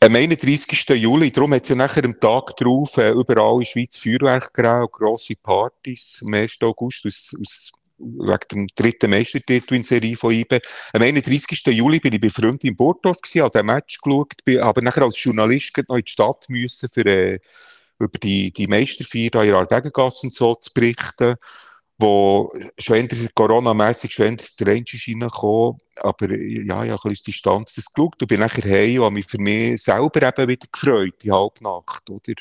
Am 0.00 0.14
31. 0.14 0.88
Juli, 0.90 1.30
darum 1.30 1.54
hat 1.54 1.62
es 1.62 1.70
ja 1.70 1.74
nachher 1.74 2.04
am 2.04 2.18
Tag 2.20 2.54
darauf 2.56 2.96
äh, 2.98 3.10
überall 3.10 3.54
in 3.54 3.60
der 3.60 3.66
Schweiz 3.66 3.96
Feuerwerk 3.96 4.52
gegeben, 4.52 4.86
grosse 4.92 5.34
Partys. 5.36 6.20
Am 6.22 6.34
1. 6.34 6.58
August 6.62 7.06
aus, 7.06 7.34
aus, 7.40 7.72
wegen 7.98 8.48
dem 8.52 8.66
dritten 8.74 9.10
Meistertitel 9.10 9.74
in 9.74 9.82
Serie 9.82 10.16
von 10.16 10.32
IBE. 10.32 10.60
Am 10.92 11.00
31. 11.00 11.66
Juli 11.68 11.98
bin 11.98 12.12
ich 12.12 12.20
bei 12.20 12.28
Freunden 12.28 12.66
in 12.66 12.76
gewesen, 12.76 13.40
habe 13.40 13.50
den 13.50 13.66
Match 13.66 13.98
geschaut, 13.98 14.34
bin, 14.44 14.60
aber 14.60 14.82
nachher 14.82 15.02
als 15.02 15.22
Journalist 15.22 15.72
noch 15.88 15.96
in 15.96 16.04
die 16.04 16.12
Stadt 16.12 16.44
müssen, 16.48 16.90
für, 16.92 17.06
äh, 17.06 17.38
über 17.98 18.18
die, 18.18 18.52
die 18.52 18.66
Meisterfeier 18.66 19.42
in 19.42 19.50
der 19.50 19.66
Gegengasse 19.66 20.26
und 20.26 20.32
so 20.32 20.54
zu 20.56 20.70
berichten 20.74 21.36
wo 21.98 22.52
schon 22.78 22.96
endlich 22.96 23.34
Corona-mässig 23.34 24.18
endlich 24.18 24.54
das 24.56 24.66
Range 24.66 24.84
ist 24.92 25.08
reingekommen. 25.08 25.78
Aber 25.96 26.30
ja, 26.30 26.84
ich 26.84 26.90
habe 26.90 27.02
ein 27.04 27.10
bisschen 27.10 27.32
Distanz 27.32 27.74
das 27.74 27.92
geschaut 27.92 28.20
und 28.20 28.28
bin 28.28 28.40
nachher 28.40 28.64
heim 28.64 28.98
und 28.98 29.04
habe 29.04 29.14
mich 29.14 29.26
für 29.26 29.38
mich 29.38 29.82
selber 29.82 30.22
eben 30.22 30.48
wieder 30.48 30.66
gefreut, 30.70 31.14
die 31.22 31.32
Halbnacht, 31.32 32.10
oder? 32.10 32.34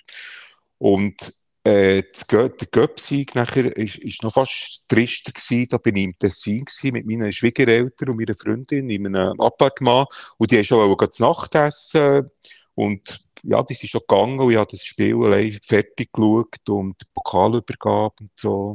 Und 0.78 1.34
äh, 1.64 2.04
der 2.32 2.50
Göpsieg 2.72 3.34
nachher 3.34 3.76
ist, 3.76 3.98
ist 3.98 4.24
noch 4.24 4.34
fast 4.34 4.84
trister 4.88 5.32
gewesen. 5.32 5.68
Da 5.70 5.78
bin 5.78 5.96
ich 5.96 6.04
im 6.04 6.18
Tessin 6.18 6.66
gewesen, 6.66 6.94
mit 6.94 7.06
meinen 7.08 7.32
Schwiegereltern 7.32 8.10
und 8.10 8.18
meiner 8.18 8.36
Freundin 8.36 8.90
in 8.90 9.08
einem 9.08 9.40
Appartement 9.40 10.08
und 10.38 10.52
die 10.52 10.64
schon 10.64 10.96
das 10.98 11.20
Nachtessen 11.20 12.30
und 12.76 13.22
ja, 13.44 13.64
die 13.64 13.74
sind 13.74 13.90
schon 13.90 14.02
gegangen 14.02 14.40
und 14.40 14.52
ich 14.52 14.58
habe 14.58 14.72
das 14.72 14.84
Spiel 14.84 15.16
allein 15.24 15.60
fertig 15.64 16.12
geschaut 16.12 16.70
und 16.70 16.96
Pokalübergabe 17.14 18.16
und 18.20 18.32
so 18.36 18.74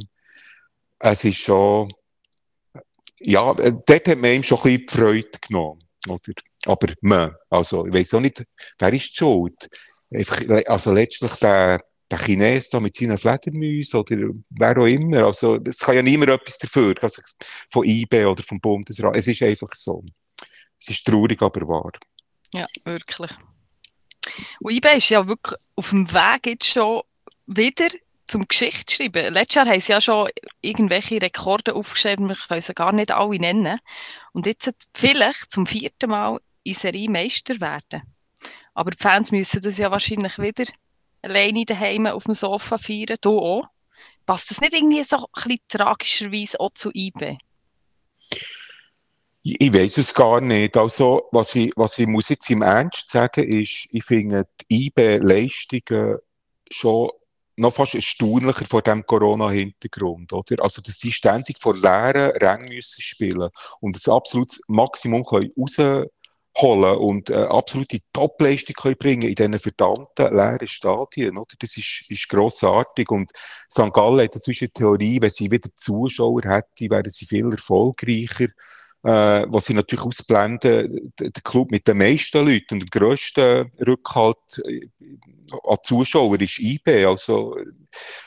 es 1.01 1.23
ist 1.23 1.37
schon, 1.37 1.91
ja, 3.19 3.53
dort 3.53 3.89
hat 3.89 4.17
man 4.17 4.31
ihm 4.31 4.43
schon 4.43 4.59
ein 4.59 4.63
bisschen 4.63 4.87
die 4.87 4.93
Freude 4.93 5.39
genommen. 5.47 5.83
Oder? 6.07 6.33
Aber 6.65 6.93
man, 7.01 7.35
also 7.49 7.85
ich 7.85 7.93
weiß 7.93 8.15
auch 8.15 8.19
nicht, 8.19 8.43
wer 8.79 8.93
ist 8.93 9.11
die 9.11 9.15
Schuld? 9.15 9.69
Also 10.67 10.91
letztlich 10.91 11.31
der, 11.35 11.83
der 12.09 12.19
Chines 12.19 12.69
da 12.69 12.79
mit 12.79 12.95
seinen 12.95 13.17
Fledermäusen 13.17 13.99
oder 13.99 14.17
wer 14.49 14.77
auch 14.77 14.85
immer. 14.85 15.25
Also 15.25 15.57
es 15.65 15.79
kann 15.79 15.95
ja 15.95 16.01
niemand 16.01 16.31
etwas 16.31 16.57
dafür, 16.57 16.95
also 17.01 17.21
von 17.71 17.85
IB 17.85 18.25
oder 18.25 18.43
vom 18.43 18.59
Bundesrat. 18.59 19.15
Es 19.15 19.27
ist 19.27 19.41
einfach 19.43 19.73
so. 19.73 20.03
Es 20.79 20.89
ist 20.89 21.05
traurig, 21.05 21.41
aber 21.41 21.67
wahr. 21.67 21.91
Ja, 22.53 22.65
wirklich. 22.83 23.31
Und 24.59 24.73
IB 24.73 24.97
ist 24.97 25.09
ja 25.09 25.27
wirklich 25.27 25.59
auf 25.75 25.89
dem 25.89 26.11
Weg 26.11 26.47
jetzt 26.47 26.65
schon 26.65 27.01
wieder 27.45 27.89
zum 28.31 28.47
Geschichtsschreiben. 28.47 29.33
Letztes 29.33 29.55
Jahr 29.55 29.65
haben 29.65 29.81
sie 29.81 29.91
ja 29.91 29.99
schon 29.99 30.29
irgendwelche 30.61 31.21
Rekorde 31.21 31.75
aufgeschrieben, 31.75 32.29
wir 32.29 32.37
können 32.37 32.61
sie 32.61 32.73
gar 32.73 32.93
nicht 32.93 33.11
alle 33.11 33.37
nennen. 33.37 33.77
Und 34.31 34.45
jetzt 34.45 34.71
vielleicht 34.93 35.51
zum 35.51 35.67
vierten 35.67 36.09
Mal 36.09 36.39
in 36.63 36.73
Serie 36.73 37.09
Meister 37.09 37.59
werden. 37.59 38.03
Aber 38.73 38.91
die 38.91 38.97
Fans 38.97 39.31
müssen 39.31 39.61
das 39.61 39.77
ja 39.77 39.91
wahrscheinlich 39.91 40.37
wieder 40.37 40.63
alleine 41.21 41.65
daheim 41.65 42.07
auf 42.07 42.23
dem 42.23 42.33
Sofa 42.33 42.77
feiern. 42.77 43.17
Du 43.19 43.37
auch. 43.37 43.65
Passt 44.25 44.49
das 44.49 44.61
nicht 44.61 44.73
irgendwie 44.73 45.03
so 45.03 45.17
ein 45.17 45.23
bisschen 45.33 45.59
tragischerweise 45.67 46.59
auch 46.59 46.71
zu 46.73 46.89
IB? 46.93 47.37
Ich 49.43 49.73
weiß 49.73 49.97
es 49.97 50.13
gar 50.13 50.39
nicht. 50.39 50.77
Also, 50.77 51.27
was 51.33 51.55
ich, 51.55 51.73
was 51.75 51.99
ich 51.99 52.07
muss 52.07 52.29
jetzt 52.29 52.49
im 52.49 52.61
Ernst 52.61 53.09
sagen, 53.09 53.43
ist, 53.43 53.87
ich 53.91 54.03
finde 54.05 54.47
die 54.69 54.85
IB-Leistungen 54.85 56.19
schon 56.69 57.09
noch 57.57 57.73
fast 57.73 57.95
erstaunlicher 57.95 58.65
vor 58.65 58.81
dem 58.81 59.05
Corona-Hintergrund, 59.05 60.33
oder? 60.33 60.63
Also, 60.63 60.81
dass 60.81 60.99
die 60.99 61.11
ständig 61.11 61.59
vor 61.59 61.75
leeren 61.75 62.31
Rängen 62.37 62.69
müssen 62.69 63.01
spielen 63.01 63.49
und 63.79 63.95
das 63.95 64.07
absolutes 64.07 64.61
Maximum 64.67 65.25
können 65.25 65.51
rausholen 65.57 66.97
und 66.97 67.29
äh, 67.29 67.35
absolute 67.35 67.99
Topleistung 68.13 68.75
können 68.75 68.97
bringen 68.97 69.29
in 69.29 69.35
diesen 69.35 69.59
verdammten 69.59 70.35
leeren 70.35 70.67
Stadien, 70.67 71.37
oder? 71.37 71.55
Das 71.59 71.77
ist, 71.77 72.05
ist 72.09 72.29
grossartig 72.29 73.09
und 73.09 73.31
St. 73.71 73.93
Gallen 73.93 74.21
hat 74.21 74.35
inzwischen 74.35 74.73
Theorie, 74.73 75.21
wenn 75.21 75.29
sie 75.29 75.51
wieder 75.51 75.69
Zuschauer 75.75 76.41
hätte, 76.43 76.89
wären 76.89 77.09
sie 77.09 77.25
viel 77.25 77.51
erfolgreicher. 77.51 78.47
Äh, 79.03 79.45
was 79.47 79.65
sie 79.65 79.73
natürlich 79.73 80.05
ausblenden, 80.05 81.11
der 81.19 81.31
Club 81.43 81.71
mit 81.71 81.87
den 81.87 81.97
meisten 81.97 82.45
Leuten 82.45 82.75
und 82.75 82.79
dem 82.81 82.89
grössten 82.89 83.71
Rückhalt 83.85 84.37
äh, 84.65 84.87
an 85.63 85.77
Zuschauern 85.83 86.39
ist 86.39 86.59
IB. 86.59 87.05
Also, 87.05 87.57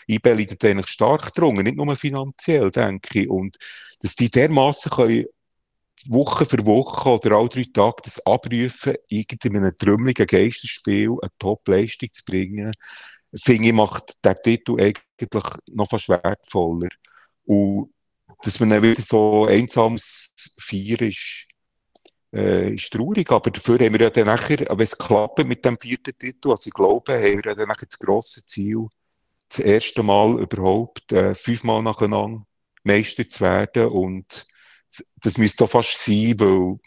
IB 0.09 0.29
leidet 0.33 0.65
eigentlich 0.65 0.89
stark 0.89 1.33
drunter, 1.35 1.63
nicht 1.63 1.77
nur 1.77 1.95
finanziell, 1.97 2.71
denke 2.71 3.21
ich. 3.21 3.31
Und 3.31 3.57
dass 4.01 4.17
die 4.17 4.31
dermassen 4.31 4.91
können 4.91 5.27
Woche 6.07 6.45
für 6.45 6.67
Woche 6.67 7.09
oder 7.09 7.37
alle 7.37 7.49
drei 7.49 7.67
Tage 7.73 8.03
das 8.05 8.25
abrufen, 8.27 8.95
irgendwie 9.09 9.49
in 9.49 9.57
einem 9.57 9.77
trümmeligen 9.77 10.27
Geisterspiel 10.27 11.11
eine 11.23 11.31
Top-Leistung 11.39 12.11
zu 12.13 12.25
bringen, 12.25 12.73
finde 13.33 13.69
ich, 13.69 13.73
macht 13.73 14.13
der 14.23 14.35
Titel 14.35 14.73
eigentlich 14.73 15.31
noch 15.69 15.89
fast 15.89 16.09
wertvoller. 16.09 16.89
Und 17.47 17.94
dass 18.45 18.61
man 18.61 18.71
dann 18.71 18.83
wieder 18.83 19.01
so 19.01 19.47
einsames 19.47 20.33
Vier 20.59 21.01
ist, 21.01 21.47
äh, 22.35 22.75
ist 22.75 22.93
traurig. 22.93 23.31
Aber 23.31 23.51
dafür 23.51 23.79
haben 23.79 23.95
wir 23.95 24.01
ja 24.01 24.11
dann 24.11 24.27
nachher, 24.27 24.59
wenn 24.59 24.81
es 24.81 24.97
klappt 24.97 25.45
mit 25.47 25.65
dem 25.65 25.79
vierten 25.79 26.17
Titel, 26.17 26.51
also 26.51 26.69
ich 26.69 26.75
glaube, 26.75 27.15
haben 27.15 27.43
wir 27.43 27.45
ja 27.45 27.55
dann 27.55 27.69
nachher 27.69 27.87
das 27.87 27.99
grosse 27.99 28.45
Ziel, 28.45 28.87
das 29.49 29.61
erste 29.61 30.03
Mal 30.03 30.41
überhaupt 30.41 31.11
äh, 31.13 31.35
fünfmal 31.35 31.83
nacheinander 31.83 32.45
Meister 32.83 33.27
zu 33.27 33.41
werden. 33.41 33.89
Und 33.89 34.47
das 35.23 35.39
müsste 35.39 35.65
doch 35.65 35.71
fast 35.71 35.99
sein, 35.99 36.39
weil 36.39 36.79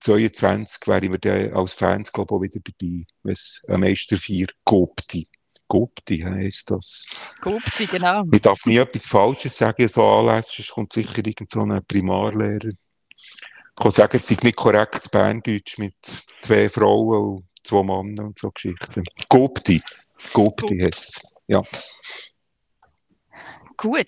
22 0.00 0.86
wären 0.86 1.12
wir 1.12 1.18
dann 1.18 1.52
als 1.54 1.72
Fans, 1.72 2.12
glaube 2.12 2.34
ich, 2.34 2.36
auch 2.36 2.42
wieder 2.42 2.60
dabei, 2.60 3.04
wenn 3.22 3.32
es 3.32 3.64
ein 3.68 3.80
Meister 3.80 4.16
4 4.16 4.46
Gopti. 4.64 5.28
Gopti 5.68 6.20
heisst 6.20 6.70
das. 6.70 7.06
Gopti, 7.40 7.86
genau. 7.86 8.22
Ich 8.32 8.40
darf 8.40 8.64
nie 8.64 8.78
etwas 8.78 9.06
Falsches 9.06 9.56
sagen, 9.56 9.86
so 9.88 10.04
anlässlich, 10.04 10.66
sonst 10.66 10.74
kommt 10.74 10.92
sicher 10.92 11.18
irgend 11.18 11.50
so 11.50 11.60
ein 11.60 11.84
Primarlehrer. 11.86 12.68
Ich 12.68 13.82
kann 13.84 13.90
sagen, 13.90 14.16
es 14.16 14.26
sei 14.26 14.36
nicht 14.42 14.56
korrekt, 14.56 14.94
das 14.94 15.08
Berndeutsch 15.08 15.78
mit 15.78 15.94
zwei 16.40 16.68
Frauen 16.68 17.36
und 17.36 17.44
zwei 17.62 17.82
Männern 17.82 18.26
und 18.28 18.38
so 18.38 18.50
Geschichten. 18.50 19.04
Gopti. 19.28 19.80
Gopti 20.32 20.78
heisst 20.80 21.10
es, 21.10 21.22
ja. 21.46 21.62
Gut. 23.76 24.06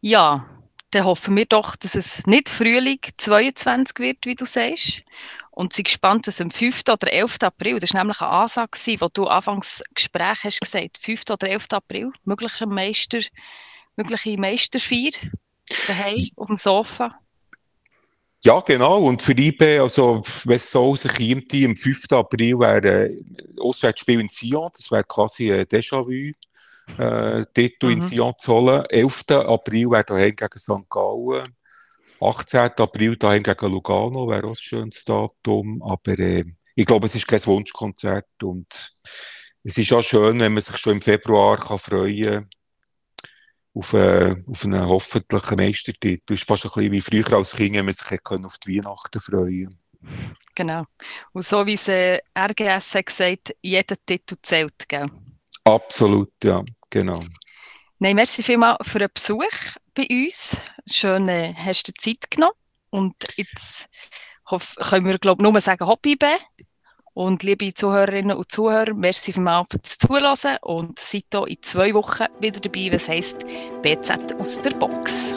Ja, 0.00 0.46
dann 0.90 1.04
hoffen 1.04 1.36
wir 1.36 1.46
doch, 1.46 1.76
dass 1.76 1.94
es 1.94 2.26
nicht 2.26 2.48
Frühling 2.48 3.00
22 3.16 3.98
wird, 3.98 4.24
wie 4.24 4.34
du 4.34 4.46
sagst. 4.46 5.02
Und 5.56 5.72
sind 5.72 5.86
gespannt, 5.86 6.26
dass 6.26 6.42
am 6.42 6.50
5. 6.50 6.82
oder 6.92 7.10
11. 7.10 7.38
April, 7.40 7.78
das 7.78 7.94
war 7.94 8.02
nämlich 8.02 8.20
eine 8.20 8.30
Ansage, 8.30 9.00
wo 9.00 9.08
du 9.08 9.26
anfangs 9.26 9.82
Gespräch 9.94 10.44
hast 10.44 10.60
gesagt, 10.60 10.98
5. 10.98 11.22
oder 11.30 11.48
11. 11.48 11.68
April, 11.70 12.12
mögliche 12.24 12.66
Meister, 12.66 13.20
mögliche 13.96 14.38
Meisterfeier, 14.38 15.12
daheim 15.88 16.28
auf 16.36 16.48
dem 16.48 16.58
Sofa. 16.58 17.18
Ja, 18.44 18.60
genau. 18.60 18.98
Und 19.04 19.22
für 19.22 19.32
IB, 19.32 19.78
also, 19.78 20.20
wenn 20.44 20.56
es 20.56 20.70
so 20.70 20.94
sich 20.94 21.10
am 21.10 21.74
5. 21.74 22.12
April 22.12 22.58
wäre 22.58 23.06
ein 23.06 23.36
Auswärtsspiel 23.58 24.20
in 24.20 24.28
Sion, 24.28 24.68
das 24.76 24.90
wäre 24.90 25.04
quasi 25.04 25.50
ein 25.50 25.64
Déjà-vu 25.64 26.32
äh, 26.98 27.46
Titel 27.54 27.86
mhm. 27.86 27.92
in 27.92 28.02
Sion 28.02 28.34
zu 28.36 28.52
holen. 28.52 28.84
11. 28.90 29.24
April 29.30 29.90
wäre 29.90 30.04
daheim 30.04 30.36
gegen 30.36 30.58
St. 30.58 30.90
Gallen. 30.90 31.56
18. 32.26 32.72
April 32.78 33.16
daheim 33.16 33.42
gegen 33.42 33.70
Lugano 33.70 34.28
wäre 34.28 34.44
auch 34.46 34.50
ein 34.50 34.56
schönes 34.56 35.04
Datum. 35.04 35.82
Aber 35.82 36.18
äh, 36.18 36.44
ich 36.74 36.86
glaube, 36.86 37.06
es 37.06 37.14
ist 37.14 37.26
kein 37.26 37.44
Wunschkonzert. 37.46 38.42
Und 38.42 38.92
es 39.62 39.78
ist 39.78 39.92
auch 39.92 40.02
schön, 40.02 40.40
wenn 40.40 40.54
man 40.54 40.62
sich 40.62 40.76
schon 40.76 40.94
im 40.94 41.02
Februar 41.02 41.58
kann 41.58 41.78
freuen 41.78 42.48
auf, 43.74 43.92
äh, 43.92 44.34
auf 44.46 44.64
einen 44.64 44.86
hoffentlichen 44.86 45.56
Meistertitel. 45.56 46.34
Es 46.34 46.40
ist 46.40 46.48
fast 46.48 46.64
ein 46.64 46.70
bisschen 46.72 46.92
wie 46.92 47.00
früher 47.00 47.32
als 47.32 47.54
Kind, 47.54 47.76
wenn 47.76 47.84
man 47.84 47.94
sich 47.94 48.06
auf 48.06 48.58
die 48.58 48.76
Weihnachten 48.76 49.20
freuen 49.20 49.78
Genau. 50.54 50.84
Und 51.32 51.44
so 51.44 51.66
wie 51.66 51.74
es 51.74 51.88
äh, 51.88 52.20
RGS 52.38 52.94
hat 52.94 53.06
gesagt, 53.06 53.56
jeder 53.60 53.96
Titel 54.06 54.36
zählt, 54.40 54.88
gell? 54.88 55.06
Absolut, 55.64 56.32
ja. 56.42 56.64
Genau. 56.90 57.20
Nein, 57.98 58.16
merci 58.16 58.42
vielmals 58.42 58.88
für 58.88 58.98
den 58.98 59.08
Besuch 59.12 59.76
bei 59.96 60.06
uns. 60.10 60.56
Schön, 60.88 61.28
äh, 61.28 61.54
hast 61.56 61.88
du 61.88 61.94
Zeit 61.94 62.30
genommen. 62.30 62.54
Und 62.90 63.16
jetzt 63.36 63.88
hoff, 64.50 64.76
können 64.76 65.06
wir, 65.06 65.18
glaube 65.18 65.42
ich, 65.42 65.50
nur 65.50 65.60
sagen 65.60 65.86
Hobby 65.86 66.16
Und 67.14 67.42
liebe 67.42 67.74
Zuhörerinnen 67.74 68.36
und 68.36 68.52
Zuhörer, 68.52 68.94
merci 68.94 69.32
vielmals 69.32 69.68
fürs 69.70 69.98
Zuhören 69.98 70.58
und 70.62 70.98
seid 70.98 71.24
hier 71.32 71.46
in 71.48 71.62
zwei 71.62 71.94
Wochen 71.94 72.26
wieder 72.40 72.60
dabei, 72.60 72.92
was 72.92 73.08
heisst 73.08 73.38
BZ 73.82 74.34
aus 74.38 74.60
der 74.60 74.70
Box. 74.70 75.35